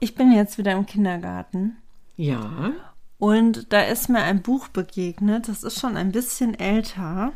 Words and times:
Ich 0.00 0.14
bin 0.14 0.32
jetzt 0.32 0.58
wieder 0.58 0.72
im 0.72 0.86
Kindergarten 0.86 1.76
Ja, 2.16 2.72
und 3.18 3.72
da 3.72 3.80
ist 3.80 4.08
mir 4.08 4.20
ein 4.22 4.42
Buch 4.42 4.68
begegnet. 4.68 5.48
Das 5.48 5.64
ist 5.64 5.80
schon 5.80 5.96
ein 5.96 6.12
bisschen 6.12 6.58
älter, 6.58 7.32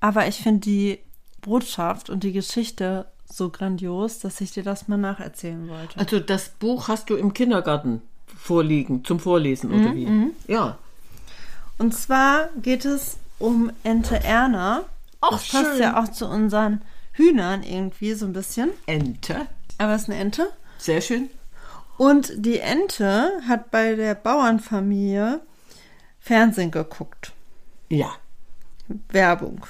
aber 0.00 0.28
ich 0.28 0.36
finde 0.36 0.60
die 0.60 0.98
Botschaft 1.40 2.10
und 2.10 2.22
die 2.22 2.32
Geschichte 2.32 3.06
so 3.30 3.50
grandios, 3.50 4.18
dass 4.18 4.40
ich 4.40 4.52
dir 4.52 4.62
das 4.62 4.88
mal 4.88 4.98
nacherzählen 4.98 5.68
wollte. 5.68 5.98
also 5.98 6.20
das 6.20 6.50
Buch 6.50 6.88
hast 6.88 7.10
du 7.10 7.16
im 7.16 7.32
Kindergarten 7.34 8.02
vorliegen, 8.26 9.04
zum 9.04 9.20
Vorlesen 9.20 9.72
oder 9.72 9.94
wie? 9.94 10.32
Ja. 10.46 10.78
Und 11.78 11.94
zwar 11.94 12.48
geht 12.60 12.84
es 12.84 13.18
um 13.38 13.70
Ente 13.84 14.22
Erna. 14.22 14.84
Ach, 15.20 15.30
das 15.30 15.48
passt 15.48 15.70
schön. 15.72 15.80
ja 15.80 16.02
auch 16.02 16.08
zu 16.08 16.26
unseren 16.26 16.82
Hühnern 17.12 17.62
irgendwie 17.62 18.12
so 18.14 18.26
ein 18.26 18.32
bisschen. 18.32 18.70
Ente. 18.86 19.46
Aber 19.78 19.94
es 19.94 20.02
ist 20.02 20.10
eine 20.10 20.18
Ente. 20.18 20.48
Sehr 20.78 21.00
schön. 21.00 21.30
Und 21.98 22.32
die 22.36 22.60
Ente 22.60 23.32
hat 23.46 23.70
bei 23.70 23.94
der 23.94 24.14
Bauernfamilie 24.14 25.40
Fernsehen 26.20 26.70
geguckt. 26.70 27.32
Ja. 27.88 28.12
Werbung. 29.10 29.66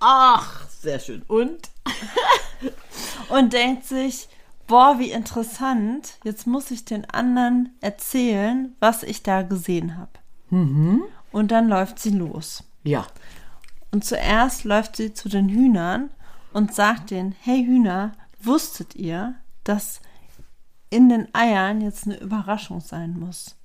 Ach, 0.00 0.68
sehr 0.68 0.98
schön. 1.00 1.22
Und? 1.26 1.70
Und 3.28 3.52
denkt 3.52 3.84
sich, 3.84 4.28
boah, 4.66 4.98
wie 4.98 5.10
interessant. 5.10 6.18
Jetzt 6.22 6.46
muss 6.46 6.70
ich 6.70 6.84
den 6.84 7.04
anderen 7.10 7.76
erzählen, 7.80 8.74
was 8.78 9.02
ich 9.02 9.22
da 9.22 9.42
gesehen 9.42 9.98
habe. 9.98 10.12
Und 11.32 11.50
dann 11.50 11.68
läuft 11.68 11.98
sie 11.98 12.10
los. 12.10 12.62
Ja. 12.84 13.06
Und 13.90 14.04
zuerst 14.04 14.64
läuft 14.64 14.96
sie 14.96 15.12
zu 15.12 15.28
den 15.28 15.48
Hühnern 15.48 16.10
und 16.52 16.74
sagt 16.74 17.10
denen, 17.10 17.34
hey 17.40 17.64
Hühner, 17.64 18.12
wusstet 18.40 18.94
ihr, 18.94 19.34
dass 19.64 20.00
in 20.90 21.08
den 21.08 21.34
Eiern 21.34 21.80
jetzt 21.80 22.06
eine 22.06 22.18
Überraschung 22.18 22.80
sein 22.80 23.18
muss? 23.18 23.56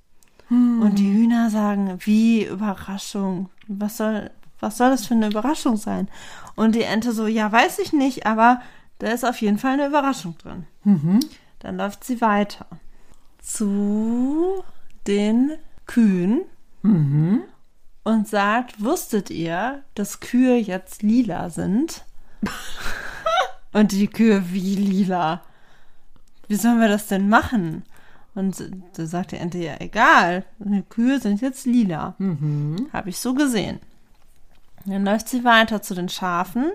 Und 0.82 0.98
die 0.98 1.10
Hühner 1.10 1.48
sagen, 1.48 1.96
wie 2.00 2.44
Überraschung? 2.44 3.48
Was 3.68 3.96
soll, 3.96 4.30
was 4.60 4.76
soll 4.76 4.90
das 4.90 5.06
für 5.06 5.14
eine 5.14 5.28
Überraschung 5.28 5.76
sein? 5.76 6.08
Und 6.56 6.74
die 6.74 6.82
Ente 6.82 7.12
so, 7.12 7.26
ja, 7.26 7.50
weiß 7.50 7.78
ich 7.78 7.92
nicht, 7.94 8.26
aber 8.26 8.60
da 8.98 9.08
ist 9.08 9.24
auf 9.24 9.40
jeden 9.40 9.58
Fall 9.58 9.72
eine 9.74 9.86
Überraschung 9.86 10.36
drin. 10.38 10.66
Dann 11.60 11.76
läuft 11.78 12.04
sie 12.04 12.20
weiter 12.20 12.66
zu 13.38 14.62
den 15.06 15.52
Kühen 15.86 16.42
und 18.04 18.28
sagt, 18.28 18.82
wusstet 18.82 19.30
ihr, 19.30 19.82
dass 19.94 20.20
Kühe 20.20 20.56
jetzt 20.58 21.02
lila 21.02 21.48
sind? 21.50 22.04
und 23.72 23.92
die 23.92 24.08
Kühe, 24.08 24.52
wie 24.52 24.74
lila? 24.76 25.42
Wie 26.48 26.56
sollen 26.56 26.80
wir 26.80 26.88
das 26.88 27.06
denn 27.06 27.28
machen? 27.28 27.84
Und 28.34 28.70
da 28.96 29.06
sagt 29.06 29.32
die 29.32 29.36
Ente, 29.36 29.58
ja, 29.58 29.74
egal, 29.80 30.44
die 30.58 30.82
Kühe 30.82 31.20
sind 31.20 31.40
jetzt 31.42 31.66
lila. 31.66 32.14
Habe 32.92 33.10
ich 33.10 33.18
so 33.18 33.34
gesehen. 33.34 33.78
Dann 34.86 35.04
läuft 35.04 35.28
sie 35.28 35.44
weiter 35.44 35.82
zu 35.82 35.94
den 35.94 36.08
Schafen 36.08 36.72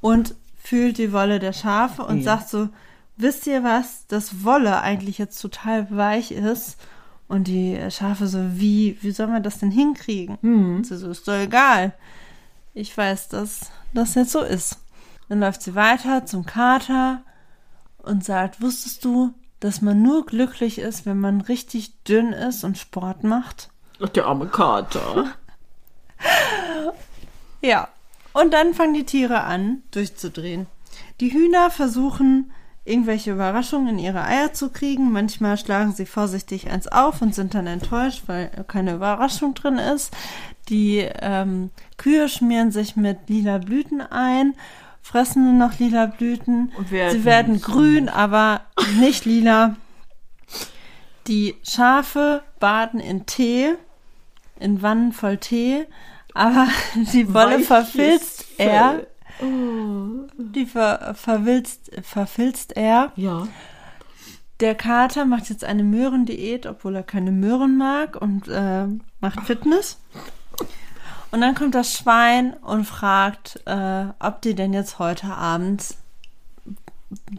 und 0.00 0.34
fühlt 0.62 0.98
die 0.98 1.12
Wolle 1.12 1.38
der 1.38 1.52
Schafe 1.52 2.02
und 2.04 2.18
Ja. 2.18 2.24
sagt 2.36 2.48
so, 2.50 2.68
wisst 3.16 3.46
ihr 3.46 3.62
was, 3.64 4.06
dass 4.08 4.44
Wolle 4.44 4.80
eigentlich 4.82 5.18
jetzt 5.18 5.40
total 5.40 5.86
weich 5.96 6.32
ist? 6.32 6.76
Und 7.28 7.46
die 7.46 7.78
Schafe 7.90 8.26
so, 8.26 8.38
wie, 8.58 8.96
wie 9.02 9.10
soll 9.10 9.26
man 9.28 9.42
das 9.42 9.58
denn 9.58 9.70
hinkriegen? 9.70 10.36
Und 10.42 10.84
Sie 10.86 10.96
so, 10.96 11.10
ist 11.10 11.28
doch 11.28 11.34
egal. 11.38 11.92
Ich 12.74 12.96
weiß, 12.96 13.28
dass 13.28 13.70
das 13.92 14.14
jetzt 14.14 14.32
so 14.32 14.40
ist. 14.42 14.78
Dann 15.28 15.40
läuft 15.40 15.60
sie 15.62 15.74
weiter 15.74 16.24
zum 16.26 16.46
Kater 16.46 17.20
und 18.08 18.24
sagt, 18.24 18.60
wusstest 18.60 19.04
du, 19.04 19.32
dass 19.60 19.82
man 19.82 20.02
nur 20.02 20.26
glücklich 20.26 20.78
ist, 20.78 21.06
wenn 21.06 21.20
man 21.20 21.40
richtig 21.40 22.02
dünn 22.04 22.32
ist 22.32 22.64
und 22.64 22.78
Sport 22.78 23.24
macht? 23.24 23.70
Ach, 24.02 24.08
der 24.08 24.26
arme 24.26 24.46
Kater. 24.46 25.26
Ja. 27.60 27.88
Und 28.32 28.52
dann 28.52 28.72
fangen 28.72 28.94
die 28.94 29.04
Tiere 29.04 29.42
an, 29.42 29.82
durchzudrehen. 29.90 30.66
Die 31.20 31.32
Hühner 31.32 31.70
versuchen, 31.70 32.52
irgendwelche 32.84 33.32
Überraschungen 33.32 33.88
in 33.88 33.98
ihre 33.98 34.22
Eier 34.22 34.52
zu 34.52 34.70
kriegen. 34.70 35.12
Manchmal 35.12 35.58
schlagen 35.58 35.92
sie 35.92 36.06
vorsichtig 36.06 36.70
eins 36.70 36.86
auf 36.88 37.20
und 37.20 37.34
sind 37.34 37.54
dann 37.54 37.66
enttäuscht, 37.66 38.24
weil 38.26 38.50
keine 38.68 38.94
Überraschung 38.94 39.54
drin 39.54 39.78
ist. 39.78 40.12
Die 40.68 40.98
ähm, 41.20 41.70
Kühe 41.96 42.28
schmieren 42.28 42.70
sich 42.70 42.96
mit 42.96 43.28
lila 43.28 43.58
Blüten 43.58 44.00
ein, 44.00 44.54
fressen 45.08 45.44
nur 45.44 45.68
noch 45.68 45.78
lila 45.78 46.06
Blüten. 46.06 46.70
Und 46.76 46.90
werden 46.90 47.18
sie 47.18 47.24
werden 47.24 47.60
grün, 47.62 48.10
aber 48.10 48.60
nicht 49.00 49.24
lila. 49.24 49.76
Die 51.26 51.56
Schafe 51.62 52.42
baden 52.60 53.00
in 53.00 53.24
Tee, 53.24 53.74
in 54.60 54.82
Wannen 54.82 55.12
voll 55.12 55.38
Tee, 55.38 55.86
aber 56.34 56.68
die 57.12 57.32
Wolle 57.32 57.60
verfilzt 57.60 58.44
er. 58.58 59.06
Oh. 59.40 60.26
Die 60.36 60.66
ver 60.66 61.14
verwilzt, 61.14 61.90
verfilzt 62.02 62.76
er. 62.76 63.12
Ja. 63.16 63.48
Der 64.60 64.74
Kater 64.74 65.24
macht 65.24 65.48
jetzt 65.48 65.64
eine 65.64 65.84
Möhrendiät, 65.84 66.66
obwohl 66.66 66.96
er 66.96 67.02
keine 67.02 67.30
Möhren 67.30 67.78
mag 67.78 68.20
und 68.20 68.48
äh, 68.48 68.86
macht 69.20 69.40
Fitness. 69.46 70.00
Und 71.30 71.40
dann 71.40 71.54
kommt 71.54 71.74
das 71.74 71.94
Schwein 71.94 72.54
und 72.54 72.84
fragt, 72.84 73.60
äh, 73.66 74.06
ob 74.18 74.40
die 74.42 74.54
denn 74.54 74.72
jetzt 74.72 74.98
heute 74.98 75.26
Abend 75.26 75.94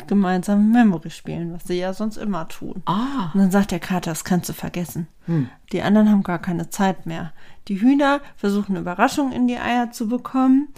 gemeinsam 0.08 0.72
Memory 0.72 1.12
spielen, 1.12 1.54
was 1.54 1.66
sie 1.66 1.80
ja 1.80 1.94
sonst 1.94 2.18
immer 2.18 2.48
tun. 2.48 2.82
Ah. 2.86 3.32
Und 3.34 3.40
dann 3.40 3.52
sagt 3.52 3.72
der 3.72 3.80
Kater, 3.80 4.12
das 4.12 4.24
kannst 4.24 4.50
du 4.50 4.54
vergessen. 4.54 5.08
Die 5.72 5.82
anderen 5.84 6.10
haben 6.10 6.24
gar 6.24 6.40
keine 6.40 6.70
Zeit 6.70 7.06
mehr. 7.06 7.34
Die 7.68 7.80
Hühner 7.80 8.22
versuchen 8.36 8.76
Überraschungen 8.76 9.32
in 9.32 9.48
die 9.48 9.60
Eier 9.60 9.92
zu 9.92 10.08
bekommen. 10.08 10.70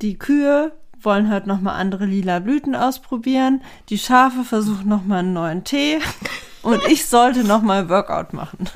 Die 0.00 0.18
Kühe 0.18 0.72
wollen 0.98 1.30
heute 1.30 1.48
nochmal 1.48 1.78
andere 1.78 2.06
lila 2.06 2.38
Blüten 2.38 2.74
ausprobieren. 2.74 3.60
Die 3.90 3.98
Schafe 3.98 4.44
versuchen 4.44 4.88
nochmal 4.88 5.18
einen 5.20 5.34
neuen 5.34 5.64
Tee. 5.64 5.98
Und 6.62 6.80
ich 6.88 7.06
sollte 7.06 7.44
nochmal 7.44 7.88
Workout 7.90 8.32
machen. 8.32 8.66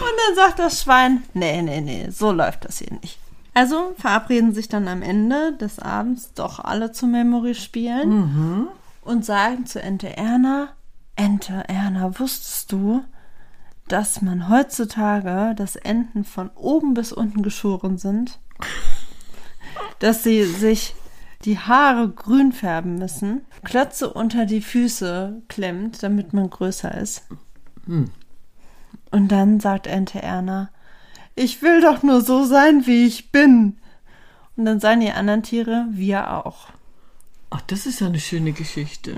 Und 0.00 0.12
dann 0.26 0.34
sagt 0.36 0.58
das 0.58 0.82
Schwein, 0.82 1.22
nee, 1.34 1.62
nee, 1.62 1.80
nee, 1.80 2.08
so 2.10 2.32
läuft 2.32 2.64
das 2.64 2.78
hier 2.78 2.92
nicht. 3.02 3.18
Also 3.54 3.94
verabreden 3.96 4.52
sich 4.52 4.68
dann 4.68 4.88
am 4.88 5.00
Ende 5.02 5.52
des 5.56 5.78
Abends 5.78 6.32
doch 6.34 6.58
alle 6.58 6.90
zum 6.90 7.12
Memory 7.12 7.54
spielen 7.54 8.68
und 9.02 9.24
sagen 9.24 9.64
zu 9.66 9.80
Ente 9.80 10.16
Erna, 10.16 10.70
Ente 11.14 11.62
Erna, 11.68 12.18
wusstest 12.18 12.72
du, 12.72 13.04
dass 13.86 14.22
man 14.22 14.48
heutzutage, 14.48 15.54
dass 15.54 15.76
Enten 15.76 16.24
von 16.24 16.50
oben 16.56 16.94
bis 16.94 17.12
unten 17.12 17.42
geschoren 17.42 17.96
sind? 17.98 18.40
Dass 20.00 20.24
sie 20.24 20.44
sich 20.44 20.96
die 21.44 21.58
Haare 21.58 22.08
grün 22.08 22.52
färben 22.52 22.96
müssen, 22.96 23.42
Klötze 23.62 24.12
unter 24.12 24.46
die 24.46 24.62
Füße 24.62 25.42
klemmt, 25.48 26.02
damit 26.02 26.32
man 26.32 26.50
größer 26.50 26.92
ist. 26.96 27.22
Und 29.10 29.28
dann 29.28 29.60
sagt 29.60 29.86
Ente 29.86 30.22
Erna, 30.22 30.70
ich 31.34 31.62
will 31.62 31.80
doch 31.80 32.02
nur 32.02 32.20
so 32.20 32.44
sein, 32.44 32.86
wie 32.86 33.06
ich 33.06 33.30
bin. 33.32 33.76
Und 34.56 34.66
dann 34.66 34.80
sagen 34.80 35.00
die 35.00 35.10
anderen 35.10 35.42
Tiere, 35.42 35.86
wir 35.90 36.32
auch. 36.32 36.68
Ach, 37.50 37.60
das 37.66 37.86
ist 37.86 38.00
ja 38.00 38.06
eine 38.06 38.20
schöne 38.20 38.52
Geschichte. 38.52 39.12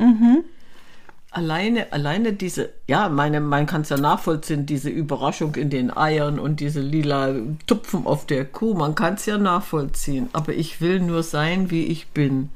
Alleine, 1.31 1.93
alleine 1.93 2.33
diese, 2.33 2.71
ja, 2.87 3.09
meine, 3.11 3.41
man 3.41 3.67
kann 3.67 3.83
es 3.83 3.91
ja 3.91 3.99
nachvollziehen, 3.99 4.65
diese 4.65 4.89
Überraschung 4.89 5.55
in 5.57 5.69
den 5.69 5.95
Eiern 5.95 6.39
und 6.39 6.61
diese 6.61 6.81
lila 6.81 7.35
Tupfen 7.67 8.07
auf 8.07 8.25
der 8.25 8.47
Kuh, 8.47 8.73
man 8.75 8.95
kann 8.95 9.15
es 9.15 9.27
ja 9.27 9.37
nachvollziehen. 9.37 10.31
Aber 10.33 10.55
ich 10.55 10.81
will 10.81 11.01
nur 11.01 11.23
sein, 11.23 11.71
wie 11.71 11.85
ich 11.85 12.09
bin. 12.09 12.49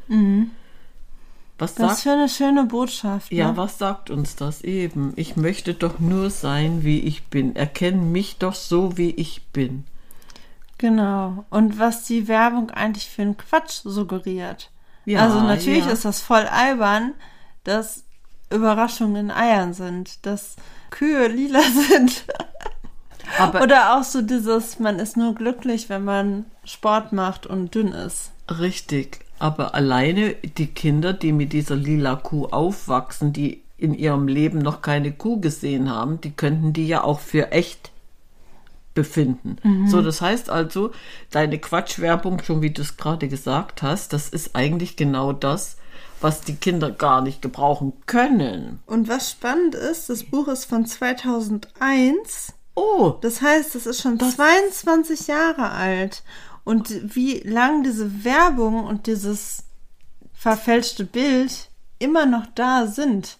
Was 1.60 1.74
Das 1.74 1.88
sagt, 1.88 2.00
für 2.00 2.12
eine 2.12 2.28
schöne 2.30 2.64
Botschaft. 2.64 3.30
ja, 3.30 3.50
ne? 3.50 3.56
was 3.58 3.76
sagt 3.76 4.08
uns 4.08 4.34
das 4.34 4.62
eben? 4.62 5.12
Ich 5.16 5.36
möchte 5.36 5.74
doch 5.74 5.98
nur 5.98 6.30
sein, 6.30 6.84
wie 6.84 7.00
ich 7.00 7.24
bin. 7.24 7.54
Erkenn 7.54 8.10
mich 8.12 8.38
doch 8.38 8.54
so, 8.54 8.96
wie 8.96 9.10
ich 9.10 9.46
bin. 9.52 9.84
Genau. 10.78 11.44
Und 11.50 11.78
was 11.78 12.04
die 12.04 12.28
Werbung 12.28 12.70
eigentlich 12.70 13.10
für 13.10 13.20
einen 13.20 13.36
Quatsch 13.36 13.82
suggeriert. 13.84 14.70
Ja, 15.04 15.20
also 15.20 15.40
natürlich 15.40 15.84
ja. 15.84 15.90
ist 15.92 16.06
das 16.06 16.22
voll 16.22 16.46
albern, 16.46 17.12
dass 17.64 18.04
Überraschungen 18.48 19.16
in 19.26 19.30
Eiern 19.30 19.74
sind, 19.74 20.24
dass 20.24 20.56
Kühe 20.88 21.28
lila 21.28 21.60
sind. 21.90 22.24
Aber 23.38 23.60
Oder 23.62 23.94
auch 23.98 24.02
so 24.04 24.22
dieses, 24.22 24.78
man 24.78 24.98
ist 24.98 25.18
nur 25.18 25.34
glücklich, 25.34 25.90
wenn 25.90 26.04
man 26.04 26.46
Sport 26.64 27.12
macht 27.12 27.46
und 27.46 27.74
dünn 27.74 27.92
ist. 27.92 28.30
richtig. 28.48 29.20
Aber 29.40 29.74
alleine 29.74 30.34
die 30.34 30.68
Kinder, 30.68 31.12
die 31.12 31.32
mit 31.32 31.52
dieser 31.52 31.74
lila 31.74 32.14
Kuh 32.14 32.46
aufwachsen, 32.46 33.32
die 33.32 33.62
in 33.78 33.94
ihrem 33.94 34.28
Leben 34.28 34.58
noch 34.58 34.82
keine 34.82 35.12
Kuh 35.12 35.40
gesehen 35.40 35.90
haben, 35.90 36.20
die 36.20 36.30
könnten 36.30 36.72
die 36.74 36.86
ja 36.86 37.02
auch 37.02 37.20
für 37.20 37.50
echt 37.50 37.90
befinden. 38.92 39.56
So, 39.88 40.02
das 40.02 40.20
heißt 40.20 40.50
also, 40.50 40.90
deine 41.30 41.58
Quatschwerbung, 41.58 42.42
schon 42.42 42.60
wie 42.60 42.70
du 42.70 42.82
es 42.82 42.98
gerade 42.98 43.28
gesagt 43.28 43.82
hast, 43.82 44.12
das 44.12 44.28
ist 44.28 44.54
eigentlich 44.54 44.96
genau 44.96 45.32
das, 45.32 45.76
was 46.20 46.42
die 46.42 46.56
Kinder 46.56 46.90
gar 46.90 47.22
nicht 47.22 47.40
gebrauchen 47.40 47.94
können. 48.04 48.80
Und 48.84 49.08
was 49.08 49.30
spannend 49.30 49.74
ist, 49.74 50.10
das 50.10 50.24
Buch 50.24 50.48
ist 50.48 50.66
von 50.66 50.84
2001. 50.84 52.52
Oh, 52.74 53.14
Das 53.20 53.40
heißt, 53.40 53.74
es 53.74 53.86
ist 53.86 54.02
schon 54.02 54.18
22 54.20 55.26
Jahre 55.28 55.70
alt. 55.70 56.22
Und 56.64 57.14
wie 57.14 57.38
lang 57.40 57.82
diese 57.82 58.24
Werbung 58.24 58.84
und 58.84 59.06
dieses 59.06 59.64
verfälschte 60.32 61.04
Bild 61.04 61.68
immer 61.98 62.26
noch 62.26 62.46
da 62.54 62.86
sind. 62.86 63.38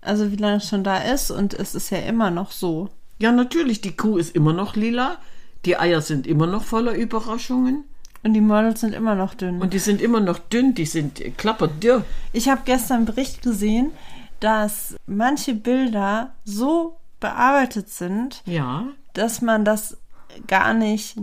Also 0.00 0.30
wie 0.32 0.36
lange 0.36 0.56
es 0.56 0.68
schon 0.68 0.84
da 0.84 0.98
ist 0.98 1.30
und 1.30 1.52
es 1.54 1.74
ist 1.74 1.90
ja 1.90 1.98
immer 1.98 2.30
noch 2.30 2.50
so. 2.52 2.88
ja, 3.18 3.30
natürlich, 3.32 3.80
die 3.82 3.94
Kuh 3.96 4.16
ist 4.16 4.34
immer 4.34 4.52
noch 4.54 4.74
lila, 4.76 5.18
die 5.66 5.76
Eier 5.76 6.00
sind 6.00 6.26
immer 6.26 6.46
noch 6.46 6.64
voller 6.64 6.94
Überraschungen 6.94 7.84
Und 8.22 8.32
die 8.32 8.40
Models 8.40 8.80
sind 8.80 8.94
immer 8.94 9.14
noch 9.14 9.34
dünn. 9.34 9.60
und 9.60 9.74
die 9.74 9.78
sind 9.78 10.00
immer 10.00 10.20
noch 10.20 10.38
dünn, 10.38 10.74
die 10.74 10.86
sind 10.86 11.20
äh, 11.20 11.30
klapperdürr. 11.30 12.02
Ich 12.32 12.48
habe 12.48 12.62
gestern 12.64 12.98
einen 12.98 13.04
Bericht 13.06 13.42
gesehen, 13.42 13.90
dass 14.40 14.94
manche 15.06 15.52
Bilder 15.54 16.32
so 16.44 16.96
bearbeitet 17.20 17.90
sind, 17.90 18.42
Ja, 18.46 18.86
dass 19.12 19.42
man 19.42 19.66
das 19.66 19.98
gar 20.46 20.72
nicht 20.72 21.18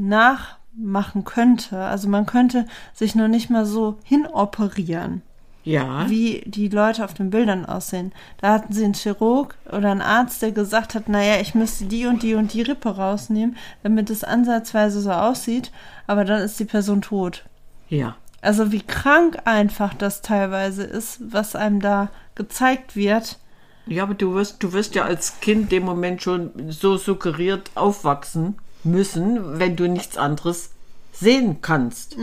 nachmachen 0.78 1.26
könnte. 1.26 1.80
Also 1.80 2.08
man 2.08 2.26
könnte 2.26 2.66
sich 2.94 3.16
noch 3.16 3.28
nicht 3.28 3.50
mal 3.50 3.66
so 3.66 3.98
hinoperieren, 4.04 5.22
ja. 5.64 6.10
wie 6.10 6.44
die 6.46 6.70
Leute 6.70 7.04
auf 7.04 7.14
den 7.14 7.30
Bildern 7.30 7.66
aussehen. 7.66 8.14
Da 8.40 8.54
hatten 8.54 8.74
sie 8.74 8.86
einen 8.86 8.94
Chirurg 8.94 9.56
oder 9.68 9.92
einen 9.92 10.02
Arzt, 10.02 10.42
der 10.42 10.52
gesagt 10.52 10.96
hat, 10.96 11.10
naja, 11.10 11.40
ich 11.42 11.56
müsste 11.56 11.86
die 11.86 12.06
und 12.06 12.24
die 12.24 12.36
und 12.36 12.54
die 12.54 12.62
Rippe 12.62 12.96
rausnehmen, 12.96 13.58
damit 13.84 14.10
es 14.10 14.24
ansatzweise 14.24 15.02
so 15.02 15.12
aussieht, 15.12 15.72
aber 16.06 16.26
dann 16.26 16.42
ist 16.42 16.60
die 16.60 16.66
Person 16.66 17.02
tot. 17.02 17.44
Ja. 17.90 18.16
Also 18.42 18.72
wie 18.72 18.82
krank 18.82 19.40
einfach 19.46 19.94
das 19.94 20.22
teilweise 20.22 20.84
ist, 20.84 21.20
was 21.34 21.56
einem 21.56 21.80
da 21.80 22.10
gezeigt 22.36 22.96
wird. 22.96 23.40
Ja, 23.88 24.04
aber 24.04 24.14
du 24.14 24.36
wirst, 24.36 24.62
du 24.62 24.74
wirst 24.74 24.96
ja 24.96 25.06
als 25.06 25.40
Kind 25.40 25.72
dem 25.72 25.84
Moment 25.84 26.22
schon 26.22 26.52
so 26.70 26.98
suggeriert 26.98 27.72
aufwachsen 27.76 28.58
müssen, 28.84 29.60
wenn 29.60 29.76
du 29.76 29.88
nichts 29.88 30.18
anderes 30.18 30.72
sehen 31.12 31.58
kannst. 31.62 32.16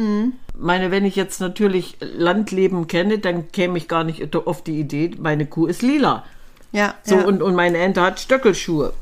Meine, 0.56 0.90
wenn 0.90 1.04
ich 1.04 1.16
jetzt 1.16 1.40
natürlich 1.40 1.96
Landleben 2.00 2.86
kenne, 2.86 3.18
dann 3.18 3.50
käme 3.50 3.76
ich 3.78 3.88
gar 3.88 4.04
nicht 4.04 4.34
auf 4.36 4.62
die 4.62 4.78
Idee, 4.78 5.10
meine 5.18 5.46
Kuh 5.46 5.66
ist 5.66 5.82
lila. 5.82 6.24
Ja, 6.72 6.94
So, 7.02 7.16
ja. 7.16 7.24
und, 7.24 7.42
und 7.42 7.54
meine 7.54 7.78
Ente 7.78 8.02
hat 8.02 8.20
Stöckelschuhe. 8.20 8.92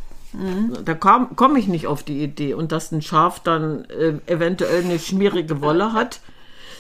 Da 0.84 0.94
komme 0.94 1.58
ich 1.58 1.69
nicht 1.69 1.87
auf 1.87 2.02
die 2.02 2.22
Idee. 2.22 2.54
Und 2.54 2.72
dass 2.72 2.90
ein 2.90 3.02
Schaf 3.02 3.40
dann 3.40 3.84
äh, 3.87 4.14
eventuell 4.26 4.82
eine 4.82 4.98
schmierige 4.98 5.60
Wolle 5.60 5.93
hat, 5.93 6.20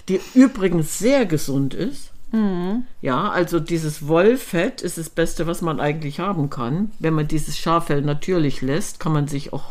die 0.08 0.20
übrigens 0.34 0.98
sehr 0.98 1.26
gesund 1.26 1.74
ist. 1.74 2.08
Ja, 3.02 3.28
also 3.28 3.60
dieses 3.60 4.08
Wollfett 4.08 4.80
ist 4.80 4.96
das 4.96 5.10
Beste, 5.10 5.46
was 5.46 5.60
man 5.60 5.80
eigentlich 5.80 6.18
haben 6.18 6.48
kann. 6.48 6.90
Wenn 6.98 7.12
man 7.12 7.28
dieses 7.28 7.58
Schaffell 7.58 8.00
natürlich 8.00 8.62
lässt, 8.62 9.00
kann 9.00 9.12
man 9.12 9.28
sich 9.28 9.52
auch 9.52 9.64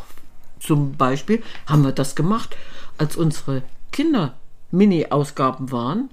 zum 0.61 0.93
Beispiel, 0.93 1.41
haben 1.65 1.83
wir 1.83 1.91
das 1.91 2.15
gemacht, 2.15 2.55
als 2.97 3.17
unsere 3.17 3.63
Kinder 3.91 4.35
Mini-Ausgaben 4.71 5.71
waren. 5.71 6.09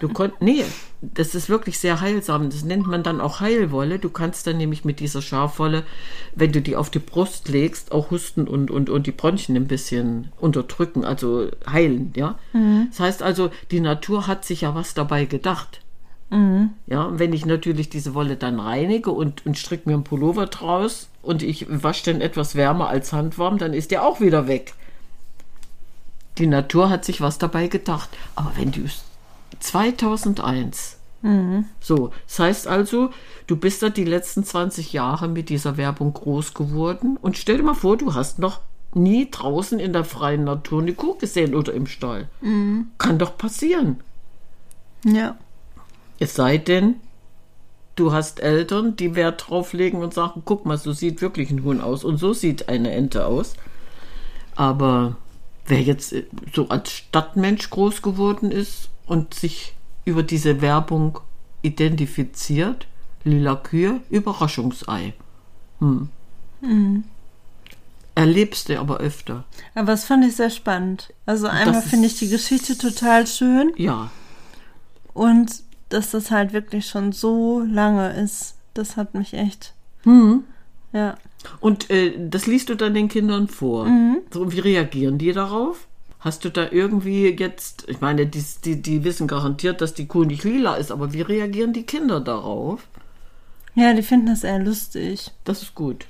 Du 0.00 0.08
konnt, 0.08 0.42
nee, 0.42 0.64
das 1.00 1.36
ist 1.36 1.48
wirklich 1.48 1.78
sehr 1.78 2.00
heilsam. 2.00 2.50
Das 2.50 2.64
nennt 2.64 2.88
man 2.88 3.04
dann 3.04 3.20
auch 3.20 3.38
Heilwolle. 3.38 4.00
Du 4.00 4.10
kannst 4.10 4.48
dann 4.48 4.56
nämlich 4.56 4.84
mit 4.84 4.98
dieser 4.98 5.22
Schafwolle, 5.22 5.84
wenn 6.34 6.50
du 6.50 6.60
die 6.60 6.74
auf 6.74 6.90
die 6.90 6.98
Brust 6.98 7.48
legst, 7.48 7.92
auch 7.92 8.10
husten 8.10 8.48
und, 8.48 8.72
und, 8.72 8.90
und 8.90 9.06
die 9.06 9.12
Bronchien 9.12 9.56
ein 9.56 9.68
bisschen 9.68 10.32
unterdrücken, 10.40 11.04
also 11.04 11.48
heilen, 11.70 12.12
ja. 12.16 12.36
Das 12.90 12.98
heißt 12.98 13.22
also, 13.22 13.50
die 13.70 13.78
Natur 13.78 14.26
hat 14.26 14.44
sich 14.44 14.62
ja 14.62 14.74
was 14.74 14.94
dabei 14.94 15.24
gedacht. 15.24 15.80
Ja, 16.86 17.02
und 17.04 17.18
wenn 17.18 17.32
ich 17.34 17.44
natürlich 17.44 17.90
diese 17.90 18.14
Wolle 18.14 18.36
dann 18.36 18.58
reinige 18.58 19.10
und, 19.10 19.44
und 19.44 19.58
stricke 19.58 19.88
mir 19.88 19.94
einen 19.96 20.04
Pullover 20.04 20.46
draus 20.46 21.08
und 21.20 21.42
ich 21.42 21.66
wasche 21.68 22.04
den 22.04 22.20
etwas 22.22 22.54
wärmer 22.54 22.88
als 22.88 23.12
handwarm, 23.12 23.58
dann 23.58 23.74
ist 23.74 23.90
der 23.90 24.02
auch 24.04 24.20
wieder 24.20 24.48
weg. 24.48 24.74
Die 26.38 26.46
Natur 26.46 26.88
hat 26.88 27.04
sich 27.04 27.20
was 27.20 27.36
dabei 27.36 27.68
gedacht. 27.68 28.08
Aber 28.34 28.52
wenn 28.56 28.72
du 28.72 28.80
es 28.84 29.04
2001, 29.60 30.96
so, 31.80 32.12
das 32.26 32.38
heißt 32.38 32.66
also, 32.66 33.10
du 33.46 33.56
bist 33.56 33.82
da 33.82 33.90
die 33.90 34.04
letzten 34.04 34.42
20 34.42 34.92
Jahre 34.94 35.28
mit 35.28 35.50
dieser 35.50 35.76
Werbung 35.76 36.14
groß 36.14 36.54
geworden 36.54 37.18
und 37.20 37.36
stell 37.36 37.58
dir 37.58 37.62
mal 37.62 37.74
vor, 37.74 37.96
du 37.98 38.14
hast 38.14 38.38
noch 38.38 38.60
nie 38.94 39.30
draußen 39.30 39.78
in 39.78 39.92
der 39.92 40.04
freien 40.04 40.44
Natur 40.44 40.80
eine 40.82 40.94
Kuh 40.94 41.14
gesehen 41.14 41.54
oder 41.54 41.74
im 41.74 41.86
Stall. 41.86 42.28
Kann 42.98 43.18
doch 43.18 43.36
passieren. 43.36 44.00
ja. 45.04 45.36
Es 46.22 46.36
sei 46.36 46.56
denn, 46.56 47.00
du 47.96 48.12
hast 48.12 48.38
Eltern, 48.38 48.94
die 48.94 49.16
Wert 49.16 49.48
drauf 49.48 49.72
legen 49.72 49.98
und 49.98 50.14
sagen, 50.14 50.42
guck 50.44 50.64
mal, 50.64 50.78
so 50.78 50.92
sieht 50.92 51.20
wirklich 51.20 51.50
ein 51.50 51.64
Huhn 51.64 51.80
aus 51.80 52.04
und 52.04 52.18
so 52.18 52.32
sieht 52.32 52.68
eine 52.68 52.92
Ente 52.92 53.26
aus. 53.26 53.54
Aber 54.54 55.16
wer 55.66 55.82
jetzt 55.82 56.12
äh, 56.12 56.26
so 56.54 56.68
als 56.68 56.92
Stadtmensch 56.92 57.70
groß 57.70 58.02
geworden 58.02 58.52
ist 58.52 58.88
und 59.06 59.34
sich 59.34 59.74
über 60.04 60.22
diese 60.22 60.60
Werbung 60.60 61.18
identifiziert, 61.62 62.86
lila 63.24 63.56
Kühe, 63.56 64.00
Überraschungsei. 64.08 65.14
Hm. 65.80 66.08
Erlebst 68.14 68.68
du 68.68 68.78
aber 68.78 68.98
öfter. 68.98 69.42
Aber 69.74 69.86
das 69.86 70.04
fand 70.04 70.24
ich 70.24 70.36
sehr 70.36 70.50
spannend. 70.50 71.12
Also 71.26 71.48
einmal 71.48 71.82
finde 71.82 72.06
ich 72.06 72.16
die 72.20 72.28
Geschichte 72.28 72.78
total 72.78 73.26
schön 73.26 73.72
Ja, 73.76 74.12
und 75.14 75.64
dass 75.92 76.10
das 76.10 76.30
halt 76.30 76.52
wirklich 76.52 76.86
schon 76.86 77.12
so 77.12 77.60
lange 77.60 78.12
ist, 78.12 78.56
das 78.74 78.96
hat 78.96 79.14
mich 79.14 79.34
echt. 79.34 79.74
Hm. 80.04 80.44
Ja. 80.92 81.16
Und 81.60 81.90
äh, 81.90 82.14
das 82.28 82.46
liest 82.46 82.68
du 82.68 82.74
dann 82.74 82.94
den 82.94 83.08
Kindern 83.08 83.48
vor. 83.48 83.86
So, 84.30 84.42
und 84.42 84.52
wie 84.52 84.60
reagieren 84.60 85.18
die 85.18 85.32
darauf? 85.32 85.86
Hast 86.20 86.44
du 86.44 86.50
da 86.50 86.68
irgendwie 86.70 87.28
jetzt, 87.28 87.84
ich 87.88 88.00
meine, 88.00 88.26
die, 88.26 88.44
die, 88.64 88.80
die 88.80 89.02
wissen 89.02 89.26
garantiert, 89.26 89.80
dass 89.80 89.92
die 89.92 90.06
Kuh 90.06 90.24
nicht 90.24 90.44
lila 90.44 90.76
ist, 90.76 90.92
aber 90.92 91.12
wie 91.12 91.22
reagieren 91.22 91.72
die 91.72 91.82
Kinder 91.82 92.20
darauf? 92.20 92.86
Ja, 93.74 93.92
die 93.92 94.02
finden 94.02 94.26
das 94.26 94.44
eher 94.44 94.60
lustig. 94.60 95.32
Das 95.44 95.62
ist 95.62 95.74
gut. 95.74 96.06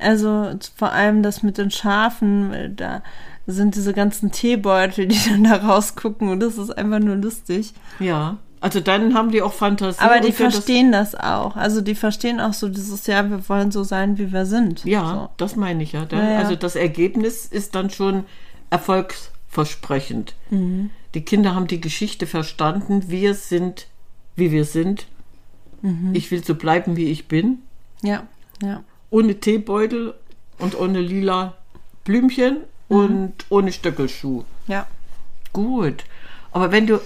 Also 0.00 0.50
vor 0.74 0.90
allem 0.90 1.22
das 1.22 1.44
mit 1.44 1.58
den 1.58 1.70
Schafen, 1.70 2.74
da 2.74 3.02
sind 3.46 3.76
diese 3.76 3.92
ganzen 3.92 4.32
Teebeutel, 4.32 5.06
die 5.06 5.18
dann 5.28 5.44
da 5.44 5.56
rausgucken 5.56 6.28
und 6.28 6.40
das 6.40 6.58
ist 6.58 6.70
einfach 6.70 6.98
nur 6.98 7.16
lustig. 7.16 7.72
Ja. 8.00 8.38
Also 8.62 8.78
dann 8.78 9.14
haben 9.14 9.32
die 9.32 9.42
auch 9.42 9.52
Fantasie. 9.52 10.00
Aber 10.00 10.20
die 10.20 10.30
verstehen 10.30 10.92
das, 10.92 11.16
auch. 11.16 11.56
Also 11.56 11.80
die 11.80 11.96
verstehen 11.96 12.38
auch 12.40 12.52
so 12.52 12.68
dieses, 12.68 13.08
ja, 13.08 13.28
wir 13.28 13.48
wollen 13.48 13.72
so 13.72 13.82
sein, 13.82 14.18
wie 14.18 14.32
wir 14.32 14.46
sind. 14.46 14.78
Das, 14.78 14.84
ja, 14.84 15.10
So. 15.10 15.28
das 15.36 15.56
meine 15.56 15.82
ich 15.82 15.92
ja. 15.92 16.04
Dann, 16.04 16.20
Ja, 16.20 16.30
ja. 16.30 16.38
Also 16.38 16.54
das 16.54 16.76
Ergebnis 16.76 17.44
ist 17.46 17.74
dann 17.74 17.90
schon 17.90 18.24
erfolgsversprechend. 18.70 20.34
Mhm. 20.50 20.90
Die 21.14 21.22
Kinder 21.24 21.56
haben 21.56 21.66
die 21.66 21.80
Geschichte 21.80 22.28
verstanden. 22.28 23.04
Wir 23.08 23.34
sind, 23.34 23.88
wie 24.36 24.52
wir 24.52 24.64
sind. 24.64 25.06
Mhm. 25.82 26.10
Ich 26.14 26.30
will 26.30 26.44
so 26.44 26.54
bleiben, 26.54 26.96
wie 26.96 27.06
ich 27.10 27.26
bin. 27.26 27.58
Ja, 28.02 28.28
ja. 28.62 28.84
ohne 29.10 29.40
Teebeutel 29.40 30.14
und 30.58 30.78
ohne 30.78 31.00
lila 31.00 31.54
Blümchen 32.04 32.58
und 32.88 33.32
ohne 33.48 33.72
Stöckelschuh. 33.72 34.44
Ja. 34.68 34.86
Gut. 35.52 36.04
Aber 36.52 36.70
wenn 36.70 36.86
du, 36.86 37.00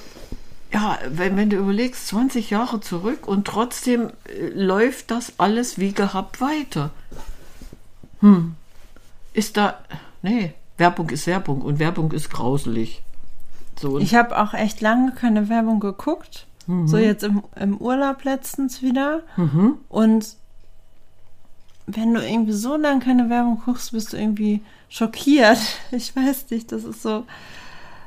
ja, 0.77 0.99
wenn, 1.09 1.39
wenn 1.39 1.49
du 1.49 1.57
überlegst, 1.57 2.09
20 2.09 2.51
Jahre 2.51 2.81
zurück 2.81 3.27
und 3.27 3.47
trotzdem 3.47 4.11
äh, 4.29 4.49
läuft 4.49 5.11
das 5.11 5.33
alles 5.39 5.79
wie 5.79 5.93
gehabt 5.93 6.43
weiter. 6.43 6.91
Hm. 8.21 8.57
Ist 9.33 9.57
da, 9.57 9.79
nee, 10.21 10.53
Werbung 10.77 11.09
ist 11.09 11.27
Werbung 11.27 11.63
und 11.63 11.79
Werbung 11.79 12.13
ist 12.13 12.31
grauselig. 12.31 13.03
So, 13.81 13.99
Ich 13.99 14.15
habe 14.15 14.39
auch 14.39 14.53
echt 14.53 14.83
lange 14.83 15.13
keine 15.13 15.49
Werbung 15.49 15.81
geguckt. 15.81 16.47
So 16.87 16.99
jetzt 16.99 17.23
im, 17.23 17.45
im 17.55 17.77
Urlaub 17.77 18.25
letztens 18.25 18.83
wieder. 18.83 19.23
Und 19.89 20.37
wenn 21.87 22.13
du 22.13 22.21
irgendwie 22.21 22.55
so 22.55 22.77
lange 22.77 22.99
keine 23.01 23.31
Werbung 23.31 23.63
guckst, 23.65 23.93
bist 23.93 24.13
du 24.13 24.17
irgendwie 24.17 24.63
schockiert. 24.89 25.59
Ich 25.93 26.17
weiß 26.17 26.51
nicht, 26.51 26.73
das 26.73 26.83
ist 26.85 27.03
so. 27.03 27.25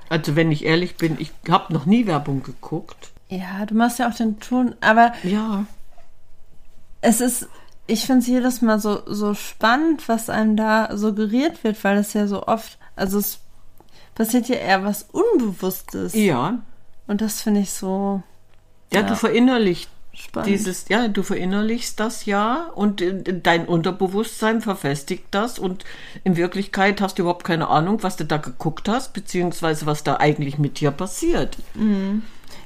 Also 0.10 0.36
wenn 0.36 0.52
ich 0.52 0.66
ehrlich 0.66 0.96
bin, 0.98 1.18
ich 1.20 1.32
habe 1.50 1.72
noch 1.74 1.86
nie 1.86 2.06
Werbung 2.08 2.44
geguckt. 2.44 3.12
Ja, 3.30 3.66
du 3.66 3.76
machst 3.76 4.00
ja 4.00 4.10
auch 4.10 4.16
den 4.16 4.40
Ton, 4.40 4.76
aber 4.82 5.14
Ja, 5.24 5.66
es 7.02 7.22
ist, 7.22 7.48
ich 7.88 8.06
finde 8.06 8.22
es 8.22 8.28
jedes 8.28 8.62
Mal 8.62 8.80
so, 8.80 9.02
so 9.06 9.34
spannend, 9.34 10.08
was 10.10 10.30
einem 10.30 10.56
da 10.58 10.96
suggeriert 10.98 11.64
wird, 11.64 11.82
weil 11.84 11.98
es 11.98 12.14
ja 12.14 12.28
so 12.28 12.46
oft, 12.48 12.78
also 12.96 13.20
es 13.20 13.40
passiert 14.16 14.50
ja 14.50 14.56
eher 14.56 14.84
was 14.84 15.04
Unbewusstes. 15.12 16.14
Ja. 16.14 16.60
Und 17.08 17.22
das 17.22 17.42
finde 17.42 17.62
ich 17.62 17.72
so 17.72 18.22
Ja, 18.92 19.02
Ja. 19.02 19.08
du 19.08 19.16
verinnerlichst 19.16 19.90
spannend. 20.20 20.50
dieses, 20.50 20.86
ja, 20.90 21.08
du 21.08 21.24
verinnerlichst 21.24 22.00
das 22.00 22.26
ja 22.26 22.70
und 22.76 23.02
äh, 23.02 23.40
dein 23.42 23.66
Unterbewusstsein 23.66 24.62
verfestigt 24.62 25.26
das 25.32 25.60
und 25.60 25.86
in 26.24 26.38
Wirklichkeit 26.38 27.02
hast 27.02 27.18
du 27.18 27.24
überhaupt 27.24 27.46
keine 27.46 27.70
Ahnung, 27.70 28.04
was 28.04 28.18
du 28.18 28.26
da 28.26 28.38
geguckt 28.38 28.88
hast, 28.90 29.14
beziehungsweise 29.14 29.86
was 29.86 30.04
da 30.04 30.18
eigentlich 30.18 30.58
mit 30.58 30.80
dir 30.80 30.92
passiert. 30.92 31.58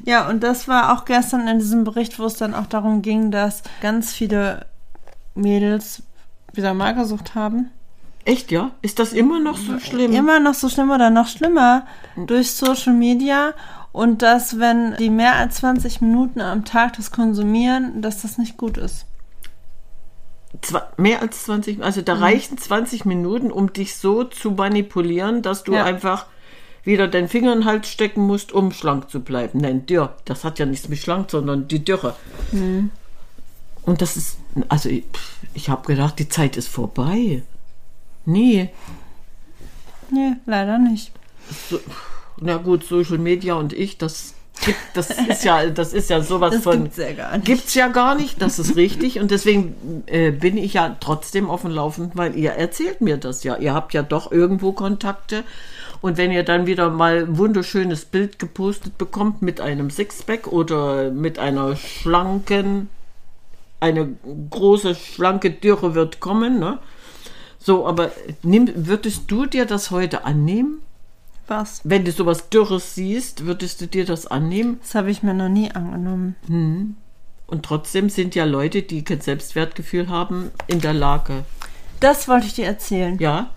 Ja, 0.06 0.28
und 0.30 0.44
das 0.44 0.68
war 0.68 0.94
auch 0.94 1.06
gestern 1.06 1.48
in 1.48 1.60
diesem 1.60 1.84
Bericht, 1.84 2.20
wo 2.20 2.26
es 2.26 2.36
dann 2.36 2.54
auch 2.54 2.68
darum 2.68 3.02
ging, 3.02 3.32
dass 3.32 3.64
ganz 3.82 4.14
viele 4.14 4.66
Mädels 5.36 6.04
wieder 6.54 6.74
Magersucht 6.74 7.36
haben. 7.36 7.70
Echt, 8.26 8.52
ja? 8.52 8.72
Ist 8.82 9.00
das 9.00 9.12
immer 9.12 9.40
noch 9.40 9.58
so 9.58 9.80
schlimm? 9.80 10.14
Immer 10.14 10.40
noch 10.40 10.54
so 10.54 10.70
schlimm 10.70 10.92
oder 10.92 11.10
noch 11.10 11.28
schlimmer 11.28 11.86
durch 12.16 12.52
Social 12.52 12.94
Media 12.94 13.54
und 13.94 14.22
dass, 14.22 14.60
wenn 14.60 14.96
die 14.98 15.10
mehr 15.10 15.36
als 15.36 15.56
20 15.58 16.02
Minuten 16.02 16.42
am 16.42 16.66
Tag 16.66 16.98
das 16.98 17.12
konsumieren, 17.12 18.02
dass 18.02 18.22
das 18.24 18.38
nicht 18.38 18.58
gut 18.58 18.78
ist. 18.78 19.06
Mehr 20.98 21.22
als 21.22 21.44
20, 21.46 21.82
also 21.84 22.02
Mhm. 22.02 22.06
da 22.06 22.14
reichen 22.16 22.58
20 22.58 23.06
Minuten, 23.06 23.52
um 23.52 23.72
dich 23.74 23.96
so 23.96 24.24
zu 24.24 24.52
manipulieren, 24.52 25.42
dass 25.42 25.64
du 25.64 25.74
Ja. 25.74 25.84
einfach 25.86 26.26
wieder 26.84 27.08
den 27.08 27.28
Finger 27.30 27.54
in 27.54 27.60
den 27.62 27.66
Hals 27.66 27.88
stecken 27.88 28.22
musst, 28.28 28.52
um 28.52 28.72
schlank 28.72 29.10
zu 29.10 29.22
bleiben. 29.22 29.60
Nein, 29.60 29.86
dürr. 29.86 30.16
Das 30.26 30.44
hat 30.44 30.60
ja 30.60 30.66
nichts 30.66 30.90
mit 30.90 31.00
schlank, 31.00 31.32
sondern 31.32 31.68
die 31.68 31.84
Dürre. 31.84 32.16
Mhm. 32.52 32.92
Und 33.84 34.02
das 34.02 34.16
ist, 34.18 34.38
also 34.70 34.90
ich, 34.90 35.06
ich 35.54 35.70
habe 35.70 35.86
gedacht, 35.88 36.20
die 36.20 36.30
Zeit 36.30 36.56
ist 36.58 36.68
vorbei. 36.68 37.42
Nee. 38.26 38.70
Nee, 40.12 40.34
leider 40.46 40.78
nicht. 40.78 41.12
So, 41.70 41.80
na 42.44 42.58
gut, 42.58 42.84
Social 42.84 43.18
Media 43.18 43.56
und 43.56 43.74
ich, 43.74 43.98
das 43.98 44.34
gibt, 44.66 44.78
das 44.94 45.10
ist 45.10 45.44
ja, 45.44 45.66
das 45.70 45.94
ist 45.94 46.10
ja 46.10 46.22
sowas 46.22 46.54
Das 46.56 46.64
von. 46.64 46.84
gibt's 46.84 46.98
ja 46.98 47.12
gar 47.14 47.38
nicht. 47.38 47.46
Gibt's 47.46 47.74
ja 47.74 47.88
gar 47.88 48.16
nicht, 48.16 48.42
das 48.42 48.60
ist 48.60 48.76
richtig. 48.76 49.20
Und 49.20 49.32
deswegen 49.32 50.04
äh, 50.06 50.32
bin 50.32 50.58
ich 50.58 50.74
ja 50.74 50.96
trotzdem 51.00 51.50
offen 51.50 51.72
laufend, 51.72 52.16
weil 52.16 52.36
ihr 52.36 52.52
erzählt 52.52 53.02
mir 53.02 53.18
das 53.18 53.44
ja. 53.44 53.58
Ihr 53.58 53.74
habt 53.74 53.94
ja 53.94 54.04
doch 54.04 54.32
irgendwo 54.32 54.72
Kontakte. 54.72 55.44
Und 56.02 56.18
wenn 56.18 56.32
ihr 56.32 56.44
dann 56.44 56.68
wieder 56.68 56.90
mal 56.90 57.20
ein 57.24 57.38
wunderschönes 57.38 58.06
Bild 58.06 58.38
gepostet 58.38 58.98
bekommt 58.98 59.42
mit 59.42 59.62
einem 59.62 59.90
Sixpack 59.90 60.48
oder 60.48 61.12
mit 61.12 61.40
einer 61.40 61.76
schlanken, 61.78 62.90
eine 63.80 64.10
große, 64.50 64.96
schlanke 64.96 65.52
Dürre 65.52 65.96
wird 65.96 66.20
kommen, 66.20 66.60
ne? 66.60 66.80
So, 67.58 67.88
aber 67.88 68.12
nimm, 68.42 68.70
würdest 68.76 69.32
du 69.32 69.46
dir 69.46 69.66
das 69.66 69.92
heute 69.92 70.26
annehmen? 70.26 70.82
Was? 71.48 71.82
Wenn 71.84 72.06
du 72.06 72.12
sowas 72.12 72.50
Dürres 72.50 72.96
siehst, 72.96 73.46
würdest 73.46 73.82
du 73.82 73.88
dir 73.88 74.06
das 74.06 74.28
annehmen? 74.28 74.80
Das 74.82 74.96
habe 74.96 75.12
ich 75.12 75.24
mir 75.24 75.34
noch 75.34 75.50
nie 75.50 75.72
angenommen. 75.72 76.98
Und 77.48 77.66
trotzdem 77.66 78.10
sind 78.10 78.34
ja 78.36 78.46
Leute, 78.46 78.82
die 78.82 79.04
kein 79.04 79.22
Selbstwertgefühl 79.22 80.10
haben, 80.10 80.52
in 80.68 80.80
der 80.82 80.94
Lage. 80.94 81.44
Das 82.00 82.28
wollte 82.28 82.48
ich 82.48 82.54
dir 82.54 82.66
erzählen. 82.66 83.18
Ja? 83.20 83.50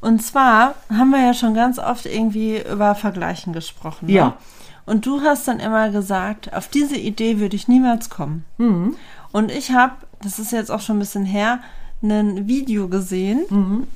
Und 0.00 0.22
zwar 0.22 0.74
haben 0.88 1.10
wir 1.10 1.20
ja 1.24 1.34
schon 1.34 1.54
ganz 1.54 1.78
oft 1.78 2.06
irgendwie 2.06 2.60
über 2.60 2.94
Vergleichen 2.94 3.52
gesprochen. 3.52 4.06
Ne? 4.06 4.12
Ja. 4.12 4.36
Und 4.84 5.04
du 5.04 5.20
hast 5.22 5.48
dann 5.48 5.58
immer 5.58 5.90
gesagt, 5.90 6.52
auf 6.54 6.68
diese 6.68 6.96
Idee 6.96 7.40
würde 7.40 7.56
ich 7.56 7.66
niemals 7.66 8.08
kommen. 8.08 8.44
Mhm. 8.58 8.94
Und 9.32 9.50
ich 9.50 9.72
habe, 9.72 9.94
das 10.22 10.38
ist 10.38 10.52
jetzt 10.52 10.70
auch 10.70 10.80
schon 10.80 10.96
ein 10.96 11.00
bisschen 11.00 11.24
her, 11.24 11.58
ein 12.02 12.46
Video 12.46 12.88
gesehen, 12.88 13.44
Mhm. 13.50 13.86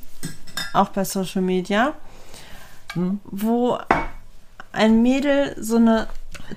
auch 0.72 0.88
bei 0.88 1.04
Social 1.04 1.42
Media, 1.42 1.94
Mhm. 2.94 3.20
wo 3.24 3.78
ein 4.72 5.02
Mädel 5.02 5.54
so 5.58 5.76
eine 5.76 6.06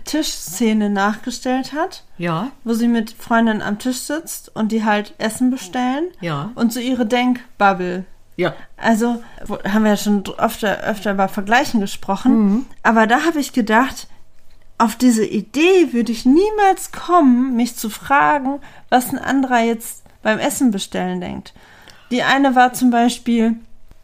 Tischszene 0.05 0.89
nachgestellt 0.89 1.73
hat, 1.73 2.03
Ja? 2.17 2.51
wo 2.63 2.73
sie 2.73 2.87
mit 2.87 3.11
Freundinnen 3.11 3.61
am 3.61 3.79
Tisch 3.79 3.99
sitzt 3.99 4.55
und 4.55 4.71
die 4.71 4.83
halt 4.83 5.13
Essen 5.17 5.49
bestellen 5.51 6.05
Ja. 6.21 6.51
und 6.55 6.73
so 6.73 6.79
ihre 6.79 7.05
Denkbubble 7.05 8.05
Ja. 8.35 8.53
also 8.77 9.21
haben 9.67 9.83
wir 9.83 9.91
ja 9.91 9.97
schon 9.97 10.23
öfter, 10.37 10.79
öfter 10.81 11.11
über 11.11 11.27
Vergleichen 11.27 11.79
gesprochen, 11.79 12.65
aber 12.83 13.07
da 13.07 13.25
habe 13.25 13.39
ich 13.39 13.53
gedacht, 13.53 14.07
auf 14.79 14.95
diese 14.95 15.25
Idee 15.25 15.93
würde 15.93 16.11
ich 16.11 16.25
niemals 16.25 16.91
kommen, 16.91 17.55
mich 17.55 17.75
zu 17.75 17.89
fragen, 17.89 18.59
was 18.89 19.11
ein 19.11 19.19
anderer 19.19 19.59
jetzt 19.61 20.03
beim 20.23 20.39
Essen 20.39 20.71
bestellen 20.71 21.21
denkt. 21.21 21.53
Die 22.11 22.23
eine 22.23 22.55
war 22.55 22.73
zum 22.73 22.89
Beispiel, 22.89 23.55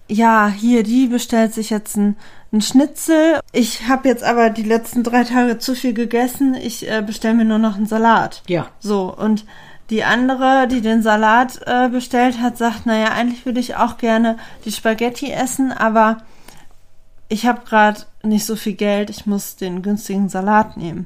ja, 0.10 0.48
hier, 0.48 0.84
die 0.84 1.08
bestellt 1.08 1.54
sich 1.54 1.70
jetzt 1.70 1.96
ein, 1.96 2.18
ein 2.51 2.62
Schnitzel. 2.62 3.39
Ich 3.51 3.88
habe 3.88 4.10
jetzt 4.10 4.24
aber 4.24 4.50
die 4.50 4.63
letzten 4.63 5.04
drei 5.04 5.24
Tage 5.24 5.60
zu 5.60 5.75
viel 5.75 5.94
gegessen. 5.94 6.56
Ich 6.56 6.89
äh, 6.89 7.04
bestelle 7.06 7.36
mir 7.36 7.46
nur 7.46 7.60
noch 7.60 7.75
einen 7.75 7.86
Salat. 7.86 8.42
Ja. 8.48 8.68
So, 8.80 9.16
und 9.16 9.46
die 9.92 10.04
andere, 10.04 10.68
die 10.68 10.82
den 10.82 11.04
Salat 11.04 11.60
äh, 11.66 11.89
bestellt 11.89 12.42
hat, 12.42 12.58
sagt, 12.58 12.86
naja, 12.86 13.10
eigentlich 13.10 13.46
würde 13.46 13.60
ich 13.60 13.75
auch 13.75 13.98
gerne 13.98 14.38
die 14.66 14.72
Spaghetti 14.72 15.32
essen, 15.32 15.72
aber 15.72 16.18
ich 17.28 17.46
habe 17.46 17.62
gerade 17.66 18.01
nicht 18.24 18.46
so 18.46 18.56
viel 18.56 18.74
Geld, 18.74 19.10
ich 19.10 19.25
muss 19.25 19.56
den 19.56 19.82
günstigen 19.82 20.30
Salat 20.30 20.78
nehmen. 20.78 21.06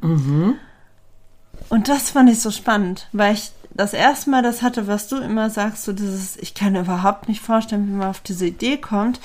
Und 1.70 1.90
das 1.90 2.12
fand 2.12 2.30
ich 2.30 2.40
so 2.40 2.52
spannend, 2.52 3.08
weil 3.12 3.34
ich 3.34 3.52
das 3.76 3.94
erste 3.94 4.30
Mal 4.30 4.44
das 4.44 4.62
hatte, 4.62 4.88
was 4.88 5.08
du 5.08 5.18
immer 5.18 5.50
sagst, 5.50 5.84
so 5.84 5.94
dieses, 5.94 6.38
ich 6.38 6.54
kann 6.54 6.76
überhaupt 6.76 7.28
nicht 7.28 7.42
vorstellen, 7.42 7.88
wie 7.88 7.92
man 7.94 8.10
auf 8.10 8.20
diese 8.20 8.46
Idee 8.46 8.78
kommt. 8.78 9.20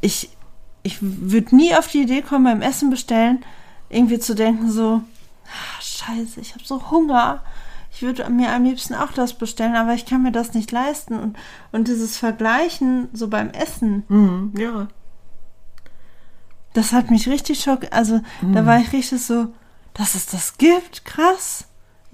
Ich, 0.00 0.30
ich 0.82 0.98
würde 1.00 1.56
nie 1.56 1.74
auf 1.74 1.88
die 1.88 2.02
Idee 2.02 2.22
kommen, 2.22 2.44
beim 2.44 2.62
Essen 2.62 2.90
bestellen, 2.90 3.44
irgendwie 3.88 4.18
zu 4.20 4.34
denken, 4.34 4.70
so, 4.70 5.02
ah, 5.46 5.80
scheiße, 5.80 6.40
ich 6.40 6.54
habe 6.54 6.64
so 6.64 6.90
Hunger. 6.90 7.42
Ich 7.92 8.02
würde 8.02 8.28
mir 8.28 8.52
am 8.52 8.64
liebsten 8.64 8.94
auch 8.94 9.12
das 9.12 9.32
bestellen, 9.34 9.74
aber 9.74 9.94
ich 9.94 10.04
kann 10.04 10.22
mir 10.22 10.30
das 10.32 10.52
nicht 10.52 10.70
leisten. 10.70 11.18
Und, 11.18 11.36
und 11.72 11.88
dieses 11.88 12.18
Vergleichen 12.18 13.08
so 13.12 13.28
beim 13.28 13.50
Essen, 13.50 14.04
Mhm. 14.08 14.52
Ja. 14.56 14.88
das 16.74 16.92
hat 16.92 17.10
mich 17.10 17.26
richtig 17.28 17.60
schockiert. 17.60 17.92
Also 17.94 18.20
da 18.52 18.66
war 18.66 18.78
ich 18.78 18.92
richtig 18.92 19.22
so, 19.24 19.48
dass 19.94 20.14
es 20.14 20.26
das 20.26 20.58
gibt, 20.58 21.04
krass. 21.06 21.64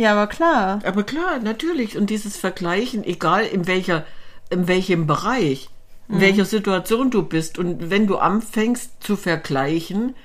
Ja, 0.03 0.15
aber 0.15 0.27
klar. 0.27 0.81
Aber 0.85 1.05
klar, 1.05 1.39
natürlich. 1.39 1.97
Und 1.97 2.11
dieses 2.11 2.37
Vergleichen, 2.37 3.05
egal 3.05 3.45
in 3.45 3.69
welcher, 3.69 4.05
in 4.51 4.67
welchem 4.67 5.07
Bereich, 5.07 5.69
in 6.09 6.21
welcher 6.21 6.45
Situation 6.45 7.13
du 7.13 7.23
bist. 7.23 7.57
Und 7.57 7.89
wenn 7.89 8.09
du 8.09 8.17
anfängst 8.17 9.01
zu 9.01 9.15
vergleichen, 9.15 10.17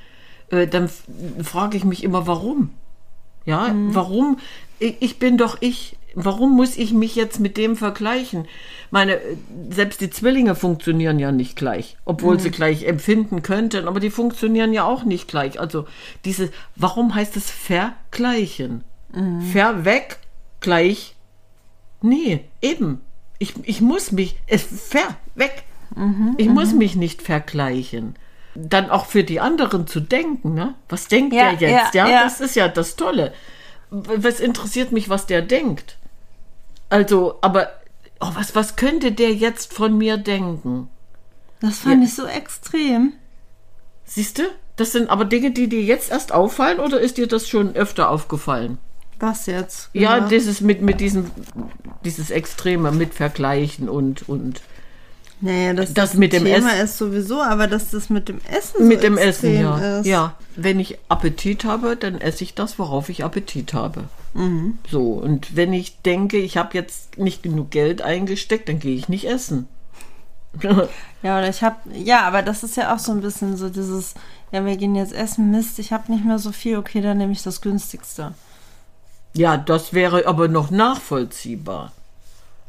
äh, 0.49 0.65
dann 0.65 0.89
frage 1.43 1.77
ich 1.77 1.85
mich 1.85 2.03
immer, 2.03 2.25
warum? 2.25 2.71
Ja, 3.45 3.71
warum? 3.89 4.39
Ich, 4.79 4.95
ich 4.99 5.19
bin 5.19 5.37
doch 5.37 5.57
ich. 5.59 5.95
Warum 6.15 6.55
muss 6.55 6.75
ich 6.75 6.93
mich 6.93 7.15
jetzt 7.15 7.39
mit 7.39 7.55
dem 7.55 7.75
vergleichen? 7.75 8.47
Meine, 8.89 9.17
äh, 9.17 9.37
selbst 9.69 10.01
die 10.01 10.09
Zwillinge 10.09 10.55
funktionieren 10.55 11.19
ja 11.19 11.31
nicht 11.31 11.55
gleich, 11.55 11.97
obwohl 12.03 12.39
sie 12.39 12.49
gleich 12.49 12.85
empfinden 12.85 13.43
könnten, 13.43 13.87
aber 13.87 13.99
die 13.99 14.09
funktionieren 14.09 14.73
ja 14.73 14.85
auch 14.85 15.03
nicht 15.03 15.27
gleich. 15.27 15.59
Also 15.59 15.85
diese, 16.25 16.49
warum 16.75 17.13
heißt 17.13 17.37
es 17.37 17.51
vergleichen? 17.51 18.83
Verweg 19.51 20.17
gleich. 20.59 21.15
Nee, 22.01 22.45
eben. 22.61 23.01
Ich, 23.39 23.53
ich 23.63 23.81
muss 23.81 24.11
mich, 24.11 24.35
es 24.47 24.63
ver, 24.63 25.15
weg. 25.35 25.63
ich 26.37 26.49
muss 26.49 26.73
mich 26.73 26.95
nicht 26.95 27.21
vergleichen. 27.21 28.15
Dann 28.55 28.89
auch 28.89 29.05
für 29.05 29.23
die 29.23 29.39
anderen 29.39 29.87
zu 29.87 29.99
denken, 29.99 30.53
ne? 30.55 30.73
Was 30.89 31.07
denkt 31.07 31.33
Ja, 31.33 31.53
der 31.53 31.69
jetzt? 31.69 31.93
ja, 31.93 32.05
Ja, 32.07 32.11
ja. 32.11 32.23
das 32.23 32.41
ist 32.41 32.55
ja 32.55 32.67
das 32.67 32.95
Tolle. 32.95 33.33
Was 33.89 34.39
interessiert 34.39 34.91
mich, 34.91 35.09
was 35.09 35.27
der 35.27 35.41
denkt? 35.41 35.97
Also, 36.89 37.37
aber 37.41 37.69
oh, 38.19 38.31
was, 38.33 38.55
was 38.55 38.75
könnte 38.75 39.11
der 39.11 39.33
jetzt 39.33 39.73
von 39.73 39.97
mir 39.97 40.17
denken? 40.17 40.89
Das 41.59 41.79
fand 41.79 42.03
ich 42.03 42.13
so 42.13 42.25
extrem. 42.25 43.13
Siehst 44.05 44.39
du? 44.39 44.43
Das 44.75 44.91
sind 44.91 45.09
aber 45.09 45.25
Dinge, 45.25 45.51
die 45.51 45.67
dir 45.69 45.81
jetzt 45.81 46.11
erst 46.11 46.31
auffallen 46.31 46.79
oder 46.79 46.99
ist 46.99 47.17
dir 47.17 47.27
das 47.27 47.47
schon 47.49 47.75
öfter 47.75 48.09
aufgefallen? 48.09 48.77
Was 49.19 49.45
jetzt? 49.47 49.89
Ja, 49.93 50.15
Genau. 50.17 50.27
dieses 50.29 50.61
mit, 50.61 50.81
mit 50.81 50.99
diesem, 50.99 51.31
dieses 52.05 52.29
Extreme 52.29 52.91
mit 52.91 53.13
Vergleichen 53.13 53.89
und, 53.89 54.27
und 54.29 54.61
Naja, 55.41 55.73
das, 55.73 55.93
Das 55.93 56.13
mit 56.13 56.33
dem 56.33 56.45
Thema 56.45 56.69
Essen- 56.73 56.83
ist 56.83 56.97
sowieso, 56.97 57.41
aber 57.41 57.67
dass 57.67 57.89
das 57.91 58.09
mit 58.09 58.27
dem 58.29 58.39
Essen 58.51 58.87
mit 58.87 58.99
so 59.01 59.07
dem 59.07 59.17
Essen, 59.17 59.59
ja. 59.59 59.99
ist. 59.99 60.05
Ja, 60.05 60.35
wenn 60.55 60.79
ich 60.79 60.97
Appetit 61.09 61.63
habe, 61.65 61.95
dann 61.95 62.19
esse 62.21 62.43
ich 62.43 62.53
das, 62.53 62.77
worauf 62.79 63.09
ich 63.09 63.23
Appetit 63.23 63.73
habe. 63.73 64.03
Mhm. 64.33 64.77
So, 64.89 65.13
und 65.13 65.55
wenn 65.55 65.73
ich 65.73 66.01
denke, 66.01 66.37
ich 66.37 66.57
habe 66.57 66.69
jetzt 66.77 67.17
nicht 67.17 67.41
genug 67.43 67.71
Geld 67.71 68.01
eingesteckt, 68.03 68.69
dann 68.69 68.79
gehe 68.79 68.95
ich 68.95 69.09
nicht 69.09 69.25
essen. 69.27 69.67
Ja, 71.23 71.39
oder 71.39 71.49
ich 71.49 71.63
habe, 71.63 71.75
ja, 71.93 72.21
aber 72.21 72.43
das 72.43 72.63
ist 72.63 72.77
ja 72.77 72.93
auch 72.95 72.99
so 72.99 73.11
ein 73.11 73.21
bisschen 73.21 73.57
so 73.57 73.69
dieses, 73.69 74.13
ja, 74.51 74.63
wir 74.63 74.77
gehen 74.77 74.95
jetzt 74.95 75.13
essen, 75.13 75.49
Mist, 75.49 75.79
ich 75.79 75.91
habe 75.91 76.11
nicht 76.11 76.23
mehr 76.23 76.37
so 76.37 76.51
viel, 76.51 76.77
okay, 76.77 77.01
dann 77.01 77.17
nehme 77.17 77.31
ich 77.31 77.41
das 77.41 77.59
günstigste. 77.61 78.33
Ja, 79.37 79.57
das 79.57 79.93
wäre 79.93 80.25
aber 80.27 80.47
noch 80.47 80.71
nachvollziehbar. 80.71 81.91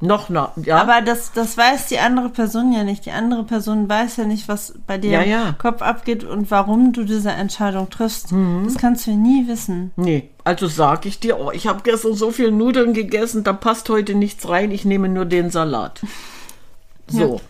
Noch 0.00 0.28
nach, 0.28 0.52
ja. 0.56 0.80
Aber 0.80 1.00
das, 1.02 1.32
das 1.32 1.56
weiß 1.56 1.86
die 1.86 1.98
andere 1.98 2.28
Person 2.28 2.72
ja 2.72 2.84
nicht. 2.84 3.04
Die 3.04 3.10
andere 3.10 3.42
Person 3.42 3.88
weiß 3.88 4.18
ja 4.18 4.26
nicht, 4.26 4.46
was 4.46 4.74
bei 4.86 4.96
dir 4.96 5.10
Ja, 5.10 5.20
im 5.22 5.30
ja. 5.30 5.54
Kopf 5.58 5.82
abgeht 5.82 6.22
und 6.22 6.52
warum 6.52 6.92
du 6.92 7.02
diese 7.02 7.32
Entscheidung 7.32 7.90
triffst. 7.90 8.30
Mhm. 8.30 8.62
Das 8.64 8.76
kannst 8.76 9.08
du 9.08 9.10
nie 9.10 9.48
wissen. 9.48 9.90
Nee, 9.96 10.30
also 10.44 10.68
sag 10.68 11.04
ich 11.04 11.18
dir, 11.18 11.40
oh, 11.40 11.50
ich 11.50 11.66
habe 11.66 11.80
gestern 11.82 12.14
so 12.14 12.30
viel 12.30 12.52
Nudeln 12.52 12.94
gegessen, 12.94 13.42
da 13.42 13.52
passt 13.52 13.88
heute 13.88 14.14
nichts 14.14 14.48
rein, 14.48 14.70
ich 14.70 14.84
nehme 14.84 15.08
nur 15.08 15.24
den 15.24 15.50
Salat. 15.50 16.00
So. 17.10 17.40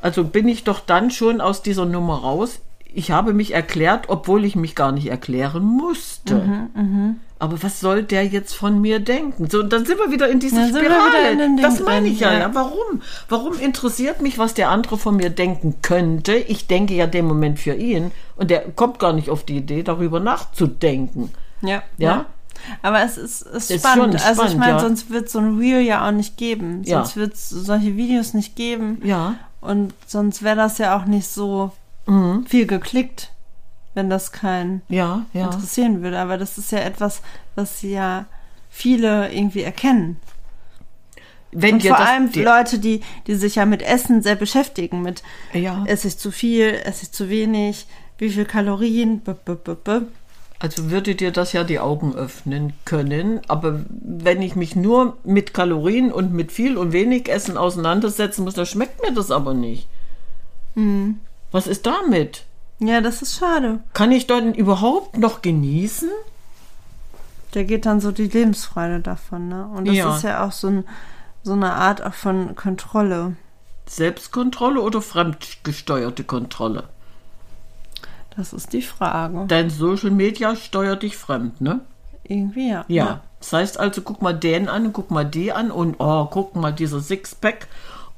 Also 0.00 0.22
bin 0.22 0.46
ich 0.46 0.62
doch 0.62 0.78
dann 0.78 1.10
schon 1.10 1.40
aus 1.40 1.62
dieser 1.62 1.84
Nummer 1.84 2.20
raus. 2.20 2.60
Ich 2.92 3.10
habe 3.10 3.32
mich 3.34 3.52
erklärt, 3.52 4.08
obwohl 4.08 4.44
ich 4.44 4.56
mich 4.56 4.74
gar 4.74 4.92
nicht 4.92 5.08
erklären 5.08 5.62
musste. 5.62 6.34
Mhm, 6.74 7.16
Aber 7.38 7.62
was 7.62 7.80
soll 7.80 8.02
der 8.02 8.26
jetzt 8.26 8.54
von 8.54 8.80
mir 8.80 8.98
denken? 8.98 9.48
So, 9.50 9.60
und 9.60 9.72
dann 9.72 9.84
sind 9.84 9.98
wir 9.98 10.10
wieder 10.10 10.28
in 10.28 10.40
dieser 10.40 10.66
Spirale. 10.68 11.32
in 11.32 11.56
das 11.58 11.80
meine 11.80 12.08
ich 12.08 12.20
ja, 12.20 12.32
ja. 12.32 12.38
ja. 12.40 12.54
Warum? 12.54 13.02
Warum 13.28 13.58
interessiert 13.58 14.22
mich, 14.22 14.38
was 14.38 14.54
der 14.54 14.70
andere 14.70 14.96
von 14.96 15.16
mir 15.16 15.30
denken 15.30 15.76
könnte? 15.82 16.34
Ich 16.34 16.66
denke 16.66 16.94
ja 16.94 17.06
dem 17.06 17.26
Moment 17.26 17.58
für 17.60 17.74
ihn 17.74 18.10
und 18.36 18.50
der 18.50 18.62
kommt 18.70 18.98
gar 18.98 19.12
nicht 19.12 19.28
auf 19.30 19.44
die 19.44 19.58
Idee, 19.58 19.82
darüber 19.82 20.18
nachzudenken. 20.18 21.30
Ja. 21.60 21.82
Ja? 21.98 22.24
Aber 22.82 23.02
es 23.02 23.16
ist, 23.16 23.42
ist 23.42 23.70
Ist 23.70 23.86
spannend. 23.86 24.14
also 24.14 24.42
ich 24.42 24.48
spannend, 24.48 24.58
meine, 24.58 24.72
ja. 24.72 24.80
sonst 24.80 25.10
wird 25.10 25.28
so 25.28 25.38
ein 25.38 25.58
Reel 25.58 25.80
ja 25.80 26.06
auch 26.06 26.12
nicht 26.12 26.36
geben. 26.36 26.82
Ja. 26.84 26.98
Sonst 26.98 27.16
wird 27.16 27.34
es 27.34 27.48
solche 27.50 27.96
Videos 27.96 28.34
nicht 28.34 28.56
geben. 28.56 29.00
Ja. 29.04 29.36
Und 29.60 29.92
sonst 30.06 30.42
wäre 30.42 30.56
das 30.56 30.78
ja 30.78 30.96
auch 30.96 31.04
nicht 31.04 31.28
so 31.28 31.72
Mhm. 32.08 32.46
viel 32.46 32.66
geklickt, 32.66 33.30
wenn 33.94 34.10
das 34.10 34.32
keinen 34.32 34.82
Ja, 34.88 35.26
ja. 35.32 35.44
interessieren 35.46 36.02
würde. 36.02 36.18
Aber 36.18 36.38
das 36.38 36.58
ist 36.58 36.72
ja 36.72 36.78
etwas, 36.80 37.22
was 37.54 37.82
ja 37.82 38.26
viele 38.70 39.32
irgendwie 39.32 39.62
erkennen. 39.62 40.16
Wenn 41.50 41.76
Und 41.76 41.86
vor 41.86 41.98
allem 41.98 42.30
dir- 42.30 42.44
Leute, 42.44 42.78
die, 42.78 43.00
die 43.26 43.34
sich 43.34 43.54
ja 43.54 43.64
mit 43.66 43.82
Essen 43.82 44.22
sehr 44.22 44.36
beschäftigen, 44.36 45.00
mit 45.02 45.22
Ja. 45.54 45.82
esse 45.86 46.08
ich 46.08 46.18
zu 46.18 46.30
viel, 46.30 46.74
esse 46.84 47.04
ich 47.04 47.12
zu 47.12 47.28
wenig, 47.30 47.86
wie 48.18 48.28
viel 48.30 48.44
Kalorien, 48.44 49.20
b 49.20 49.32
-b 49.32 49.54
-b 49.56 49.76
-b. 49.84 50.02
Also 50.60 50.90
würde 50.90 51.14
dir 51.14 51.30
das 51.30 51.52
ja 51.52 51.62
die 51.64 51.78
Augen 51.78 52.14
öffnen 52.14 52.72
können. 52.84 53.40
Aber 53.48 53.80
wenn 53.90 54.42
ich 54.42 54.56
mich 54.56 54.74
nur 54.76 55.16
mit 55.24 55.54
Kalorien 55.54 56.12
und 56.12 56.32
mit 56.32 56.50
viel 56.52 56.76
und 56.76 56.92
wenig 56.92 57.28
Essen 57.30 57.56
auseinandersetzen 57.56 58.44
muss, 58.44 58.54
dann 58.54 58.66
schmeckt 58.66 59.00
mir 59.02 59.12
das 59.14 59.30
aber 59.30 59.54
nicht. 59.54 59.88
Hm. 60.74 61.20
Was 61.52 61.66
ist 61.66 61.86
damit? 61.86 62.44
Ja, 62.78 63.00
das 63.00 63.22
ist 63.22 63.38
schade. 63.38 63.80
Kann 63.92 64.12
ich 64.12 64.26
dann 64.26 64.54
überhaupt 64.54 65.16
noch 65.18 65.42
genießen? 65.42 66.10
Da 67.52 67.62
geht 67.62 67.86
dann 67.86 68.00
so 68.00 68.12
die 68.12 68.28
Lebensfreude 68.28 69.00
davon, 69.00 69.48
ne? 69.48 69.66
Und 69.74 69.88
das 69.88 69.96
Ja. 69.96 70.14
ist 70.16 70.22
ja 70.22 70.44
auch 70.46 70.52
so, 70.52 70.68
ein, 70.68 70.84
so 71.42 71.54
eine 71.54 71.72
Art 71.72 72.02
auch 72.04 72.14
von 72.14 72.54
Kontrolle. 72.54 73.36
Selbstkontrolle 73.86 74.80
oder 74.82 75.00
fremdgesteuerte 75.00 76.24
Kontrolle? 76.24 76.84
Das 78.36 78.52
ist 78.52 78.72
die 78.72 78.82
Frage. 78.82 79.46
Dein 79.48 79.70
Social 79.70 80.10
Media 80.10 80.54
steuert 80.54 81.02
dich 81.02 81.16
fremd, 81.16 81.60
ne? 81.60 81.80
Irgendwie 82.22 82.68
ja. 82.70 82.84
Ja. 82.88 83.22
Das 83.40 83.52
heißt 83.52 83.80
also, 83.80 84.02
guck 84.02 84.20
mal 84.22 84.34
den 84.34 84.68
an, 84.68 84.92
guck 84.92 85.10
mal 85.10 85.24
die 85.24 85.50
an 85.52 85.70
und 85.70 85.96
oh, 85.98 86.26
guck 86.26 86.54
mal 86.54 86.72
dieser 86.72 87.00
Sixpack. 87.00 87.66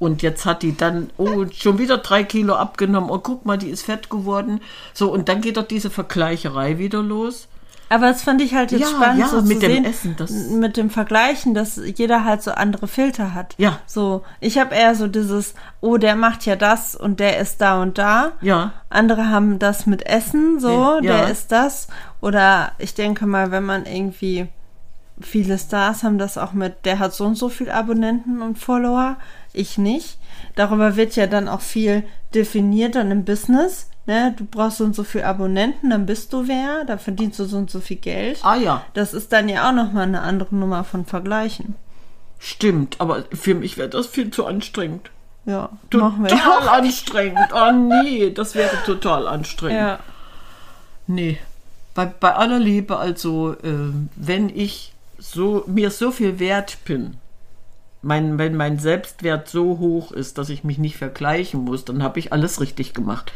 Und 0.01 0.23
jetzt 0.23 0.45
hat 0.47 0.63
die 0.63 0.75
dann, 0.75 1.11
oh, 1.17 1.45
schon 1.53 1.77
wieder 1.77 1.99
drei 1.99 2.23
Kilo 2.23 2.55
abgenommen. 2.55 3.11
Oh, 3.11 3.19
guck 3.19 3.45
mal, 3.45 3.59
die 3.59 3.69
ist 3.69 3.83
fett 3.85 4.09
geworden. 4.09 4.59
So, 4.95 5.13
und 5.13 5.29
dann 5.29 5.41
geht 5.41 5.57
doch 5.57 5.67
diese 5.67 5.91
Vergleicherei 5.91 6.79
wieder 6.79 7.03
los. 7.03 7.47
Aber 7.87 8.07
das 8.07 8.23
fand 8.23 8.41
ich 8.41 8.55
halt 8.55 8.71
jetzt 8.71 8.81
Ja, 8.81 8.87
spannend, 8.87 9.19
ja, 9.19 9.27
so 9.27 9.43
mit 9.43 9.59
zu 9.61 9.67
dem 9.67 9.71
sehen, 9.73 9.85
Essen, 9.85 10.15
das- 10.17 10.31
mit 10.31 10.75
dem 10.75 10.89
Vergleichen, 10.89 11.53
dass 11.53 11.79
jeder 11.97 12.23
halt 12.25 12.41
so 12.41 12.49
andere 12.49 12.87
Filter 12.87 13.35
hat. 13.35 13.53
Ja. 13.59 13.77
So, 13.85 14.23
ich 14.39 14.57
habe 14.57 14.73
eher 14.73 14.95
so 14.95 15.07
dieses, 15.07 15.53
oh, 15.81 15.97
der 15.97 16.15
macht 16.15 16.47
ja 16.47 16.55
das 16.55 16.95
und 16.95 17.19
der 17.19 17.37
ist 17.37 17.61
da 17.61 17.79
und 17.79 17.99
da. 17.99 18.31
Ja. 18.41 18.71
Andere 18.89 19.29
haben 19.29 19.59
das 19.59 19.85
mit 19.85 20.07
Essen, 20.07 20.59
so, 20.59 20.97
Ja. 20.99 21.01
der 21.01 21.29
ist 21.29 21.51
das. 21.51 21.89
Oder 22.21 22.71
ich 22.79 22.95
denke 22.95 23.27
mal, 23.27 23.51
wenn 23.51 23.65
man 23.65 23.85
irgendwie 23.85 24.47
viele 25.19 25.59
Stars 25.59 26.01
haben 26.01 26.17
das 26.17 26.39
auch 26.39 26.53
mit, 26.53 26.85
der 26.85 26.97
hat 26.97 27.13
so 27.13 27.25
und 27.25 27.35
so 27.35 27.49
viel 27.49 27.69
Abonnenten 27.69 28.41
und 28.41 28.57
Follower, 28.57 29.17
ich 29.53 29.77
nicht. 29.77 30.17
Darüber 30.55 30.95
wird 30.95 31.15
ja 31.15 31.27
dann 31.27 31.47
auch 31.47 31.61
viel 31.61 32.03
definiert 32.33 32.95
dann 32.95 33.11
im 33.11 33.25
Business. 33.25 33.89
Ne? 34.05 34.33
Du 34.37 34.45
brauchst 34.45 34.77
so 34.77 34.83
und 34.83 34.95
so 34.95 35.03
viel 35.03 35.23
Abonnenten, 35.23 35.91
dann 35.91 36.05
bist 36.05 36.33
du 36.33 36.47
wer, 36.47 36.83
dann 36.85 36.99
verdienst 36.99 37.39
du 37.39 37.45
so 37.45 37.57
und 37.57 37.69
so 37.69 37.79
viel 37.79 37.97
Geld. 37.97 38.39
Ah 38.43 38.55
ja, 38.55 38.83
Das 38.93 39.13
ist 39.13 39.31
dann 39.31 39.47
ja 39.47 39.69
auch 39.69 39.73
nochmal 39.73 40.03
eine 40.03 40.21
andere 40.21 40.55
Nummer 40.55 40.83
von 40.83 41.05
Vergleichen. 41.05 41.75
stimmt. 42.39 42.95
Aber 42.99 43.23
für 43.33 43.53
mich 43.53 43.77
wäre 43.77 43.89
das 43.89 44.07
viel 44.07 44.31
zu 44.31 44.45
anstrengend. 44.45 45.11
Ja, 45.45 45.69
machen 45.93 46.23
wir 46.23 46.29
Total 46.29 46.65
ja. 46.65 46.71
anstrengend. 46.77 47.49
Oh 47.53 47.71
nee, 47.71 48.29
das 48.31 48.55
wäre 48.55 48.75
total 48.85 49.27
anstrengend. 49.27 49.79
Ja. 49.79 49.99
Nee. 51.07 51.39
Bei, 51.93 52.05
bei 52.05 52.33
aller 52.35 52.59
Liebe, 52.59 52.97
also, 52.97 53.53
äh, 53.53 53.91
wenn 54.15 54.49
ich 54.49 54.93
so, 55.17 55.63
mir 55.67 55.91
so 55.91 56.11
viel 56.11 56.39
wert 56.39 56.77
bin, 56.85 57.17
mein, 58.01 58.37
wenn 58.37 58.55
mein 58.55 58.79
Selbstwert 58.79 59.47
so 59.47 59.77
hoch 59.79 60.11
ist, 60.11 60.37
dass 60.37 60.49
ich 60.49 60.63
mich 60.63 60.77
nicht 60.77 60.97
vergleichen 60.97 61.63
muss, 61.63 61.85
dann 61.85 62.01
habe 62.03 62.19
ich 62.19 62.33
alles 62.33 62.59
richtig 62.59 62.93
gemacht. 62.93 63.31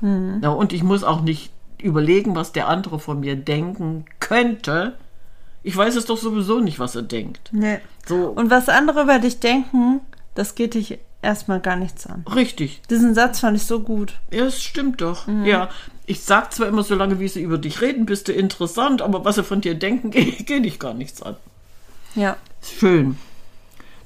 Ja, 0.00 0.50
und 0.50 0.72
ich 0.72 0.84
muss 0.84 1.02
auch 1.02 1.22
nicht 1.22 1.50
überlegen, 1.82 2.36
was 2.36 2.52
der 2.52 2.68
andere 2.68 3.00
von 3.00 3.18
mir 3.20 3.34
denken 3.34 4.04
könnte. 4.20 4.94
Ich 5.64 5.76
weiß 5.76 5.96
es 5.96 6.04
doch 6.06 6.16
sowieso 6.16 6.60
nicht, 6.60 6.78
was 6.78 6.94
er 6.94 7.02
denkt. 7.02 7.48
Nee. 7.52 7.80
So, 8.06 8.28
Und 8.28 8.48
was 8.48 8.68
andere 8.68 9.02
über 9.02 9.18
dich 9.18 9.40
denken, 9.40 10.00
das 10.36 10.54
geht 10.54 10.74
dich 10.74 10.98
erstmal 11.20 11.58
gar 11.60 11.74
nichts 11.74 12.06
an. 12.06 12.24
richtig. 12.32 12.80
Diesen 12.88 13.12
Satz 13.14 13.40
fand 13.40 13.56
ich 13.56 13.64
so 13.64 13.80
gut. 13.80 14.14
Ja, 14.30 14.44
es 14.46 14.62
stimmt 14.62 15.00
doch. 15.00 15.26
Ja, 15.44 15.68
ich 16.06 16.20
sag 16.22 16.52
zwar 16.54 16.68
immer, 16.68 16.84
solange 16.84 17.18
wie 17.18 17.26
sie 17.28 17.42
über 17.42 17.58
dich 17.58 17.80
reden, 17.80 18.06
bist 18.06 18.28
du 18.28 18.32
interessant, 18.32 19.02
aber 19.02 19.24
was 19.24 19.34
sie 19.34 19.42
von 19.42 19.60
dir 19.60 19.74
denken, 19.74 20.10
geht 20.12 20.46
geh 20.46 20.60
dich 20.60 20.78
gar 20.78 20.94
nichts 20.94 21.22
an. 21.22 21.34
Ja. 22.14 22.36
Schön. 22.62 23.18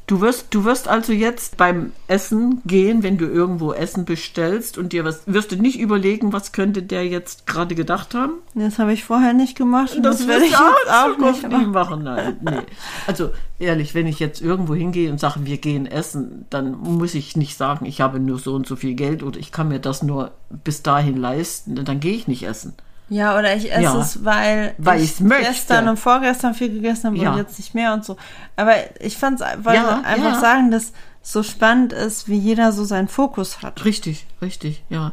Du 0.08 0.20
wirst, 0.20 0.48
du 0.50 0.64
wirst 0.64 0.88
also 0.88 1.12
jetzt 1.12 1.56
beim 1.56 1.92
Essen 2.08 2.60
gehen, 2.66 3.02
wenn 3.04 3.18
du 3.18 3.26
irgendwo 3.26 3.72
Essen 3.72 4.04
bestellst 4.04 4.76
und 4.76 4.92
dir 4.92 5.04
was, 5.04 5.22
wirst 5.26 5.52
du 5.52 5.56
nicht 5.56 5.78
überlegen, 5.78 6.32
was 6.32 6.50
könnte 6.52 6.82
der 6.82 7.06
jetzt 7.06 7.46
gerade 7.46 7.74
gedacht 7.76 8.14
haben? 8.14 8.34
Das 8.54 8.78
habe 8.78 8.92
ich 8.92 9.04
vorher 9.04 9.32
nicht 9.32 9.56
gemacht 9.56 9.94
und 9.94 10.02
das, 10.02 10.18
Das 10.18 10.26
werde 10.28 10.44
ich 10.44 10.56
auch 10.56 10.72
auch 10.92 11.18
nicht 11.18 11.48
machen. 11.48 11.70
machen. 11.70 12.02
Nein, 12.02 12.36
nee. 12.42 12.58
Also 13.06 13.30
ehrlich, 13.60 13.94
wenn 13.94 14.06
ich 14.08 14.18
jetzt 14.18 14.42
irgendwo 14.42 14.74
hingehe 14.74 15.10
und 15.10 15.20
sage, 15.20 15.46
wir 15.46 15.58
gehen 15.58 15.86
essen, 15.86 16.46
dann 16.50 16.72
muss 16.72 17.14
ich 17.14 17.36
nicht 17.36 17.56
sagen, 17.56 17.86
ich 17.86 18.00
habe 18.00 18.18
nur 18.18 18.38
so 18.38 18.54
und 18.54 18.66
so 18.66 18.74
viel 18.76 18.94
Geld 18.94 19.22
oder 19.22 19.38
ich 19.38 19.52
kann 19.52 19.68
mir 19.68 19.78
das 19.78 20.02
nur 20.02 20.32
bis 20.50 20.82
dahin 20.82 21.16
leisten. 21.16 21.76
Dann 21.84 22.00
gehe 22.00 22.14
ich 22.14 22.26
nicht 22.26 22.42
essen. 22.42 22.74
Ja, 23.12 23.38
oder 23.38 23.54
ich 23.54 23.70
esse 23.70 23.82
Ja. 23.82 24.00
es, 24.00 24.24
weil, 24.24 24.74
Weil 24.78 25.02
ich 25.02 25.16
gestern 25.18 25.86
und 25.88 25.98
vorgestern 25.98 26.54
viel 26.54 26.70
gegessen 26.72 27.08
habe 27.08 27.16
Ja. 27.18 27.32
und 27.32 27.38
jetzt 27.38 27.58
nicht 27.58 27.74
mehr 27.74 27.92
und 27.92 28.04
so. 28.06 28.16
Aber 28.56 28.72
ich 29.00 29.18
fand's, 29.18 29.42
wollte 29.42 29.80
Ja, 29.80 30.00
einfach 30.02 30.40
sagen, 30.40 30.70
dass 30.70 30.84
es 30.84 30.92
so 31.20 31.42
spannend 31.42 31.92
ist, 31.92 32.28
wie 32.28 32.38
jeder 32.38 32.72
so 32.72 32.84
seinen 32.84 33.08
Fokus 33.08 33.60
hat. 33.62 33.84
Richtig, 33.84 34.26
richtig, 34.40 34.82
ja. 34.88 35.12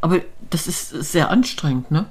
Aber 0.00 0.20
das 0.48 0.66
ist 0.66 0.88
sehr 0.88 1.28
anstrengend, 1.28 1.90
ne? 1.90 2.06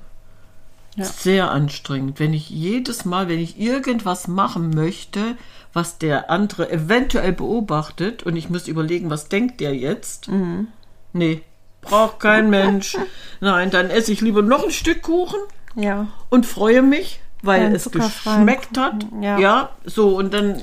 Sehr 0.98 1.50
anstrengend. 1.50 2.20
Wenn 2.20 2.34
ich 2.34 2.50
jedes 2.50 3.06
Mal, 3.06 3.30
wenn 3.30 3.40
ich 3.40 3.60
irgendwas 3.60 4.28
machen 4.28 4.70
möchte, 4.72 5.38
was 5.74 5.98
der 5.98 6.30
andere 6.30 6.70
eventuell 6.72 7.32
beobachtet 7.32 8.24
und 8.24 8.36
ich 8.36 8.50
muss 8.50 8.68
überlegen, 8.68 9.10
was 9.10 9.30
denkt 9.30 9.60
der 9.62 9.74
jetzt? 9.76 10.28
Mhm. 10.28 10.68
Nee, 11.14 11.42
braucht 11.82 12.20
kein 12.20 12.50
Mensch. 12.50 12.98
Nein, 13.40 13.72
dann 13.72 13.90
esse 13.90 14.12
ich 14.12 14.22
lieber 14.22 14.42
noch 14.42 14.64
ein 14.64 14.72
Stück 14.72 15.02
Kuchen 15.02 15.40
Ja. 15.76 16.08
und 16.30 16.46
freue 16.46 16.82
mich, 16.82 17.20
weil 17.42 17.62
Keinen 17.62 17.76
es 17.76 17.90
geschmeckt 17.92 18.78
hat. 18.78 19.04
Kuchen, 19.10 19.24
ja. 19.24 19.40
ja, 19.40 19.70
so 19.86 20.18
und 20.18 20.34
dann, 20.34 20.62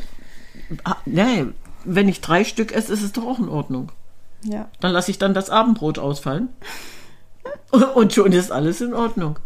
ah, 0.85 0.97
nee, 1.05 1.47
wenn 1.85 2.09
ich 2.09 2.21
drei 2.21 2.45
Stück 2.45 2.73
esse, 2.73 2.93
ist 2.93 3.03
es 3.03 3.13
doch 3.13 3.25
auch 3.25 3.39
in 3.39 3.49
Ordnung. 3.49 3.93
Ja. 4.43 4.69
Dann 4.81 4.93
lasse 4.93 5.11
ich 5.11 5.19
dann 5.19 5.35
das 5.35 5.51
Abendbrot 5.51 5.99
ausfallen. 5.99 6.49
Und 7.95 8.13
schon 8.13 8.33
ist 8.33 8.53
alles 8.53 8.81
in 8.81 8.93
Ordnung. 8.95 9.39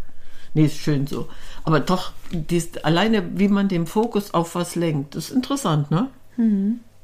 Nee, 0.54 0.66
ist 0.66 0.76
schön 0.78 1.06
so. 1.06 1.28
Aber 1.64 1.80
doch, 1.80 2.12
dies, 2.32 2.76
alleine 2.78 3.38
wie 3.38 3.48
man 3.48 3.68
den 3.68 3.86
Fokus 3.86 4.34
auf 4.34 4.54
was 4.54 4.74
lenkt, 4.74 5.14
ist 5.14 5.30
interessant, 5.30 5.90
ne? 5.90 6.08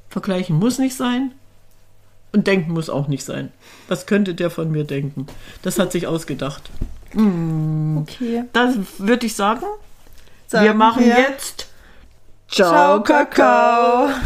Vergleichen 0.08 0.58
muss 0.58 0.78
nicht 0.78 0.96
sein. 0.96 1.32
Und 2.36 2.46
denken 2.46 2.72
muss 2.72 2.90
auch 2.90 3.08
nicht 3.08 3.24
sein. 3.24 3.50
Was 3.88 4.04
könnte 4.04 4.34
der 4.34 4.50
von 4.50 4.70
mir 4.70 4.84
denken? 4.84 5.26
Das 5.62 5.78
hat 5.78 5.90
sich 5.90 6.06
ausgedacht. 6.06 6.68
Okay. 7.14 8.44
Dann 8.52 8.86
würde 8.98 9.24
ich 9.24 9.34
sagen, 9.34 9.64
Sagen 10.46 10.66
wir 10.66 10.74
machen 10.74 11.06
jetzt 11.06 11.68
Ciao, 12.46 12.68
Ciao, 12.68 13.02
Kakao. 13.02 14.08
Kakao. 14.08 14.20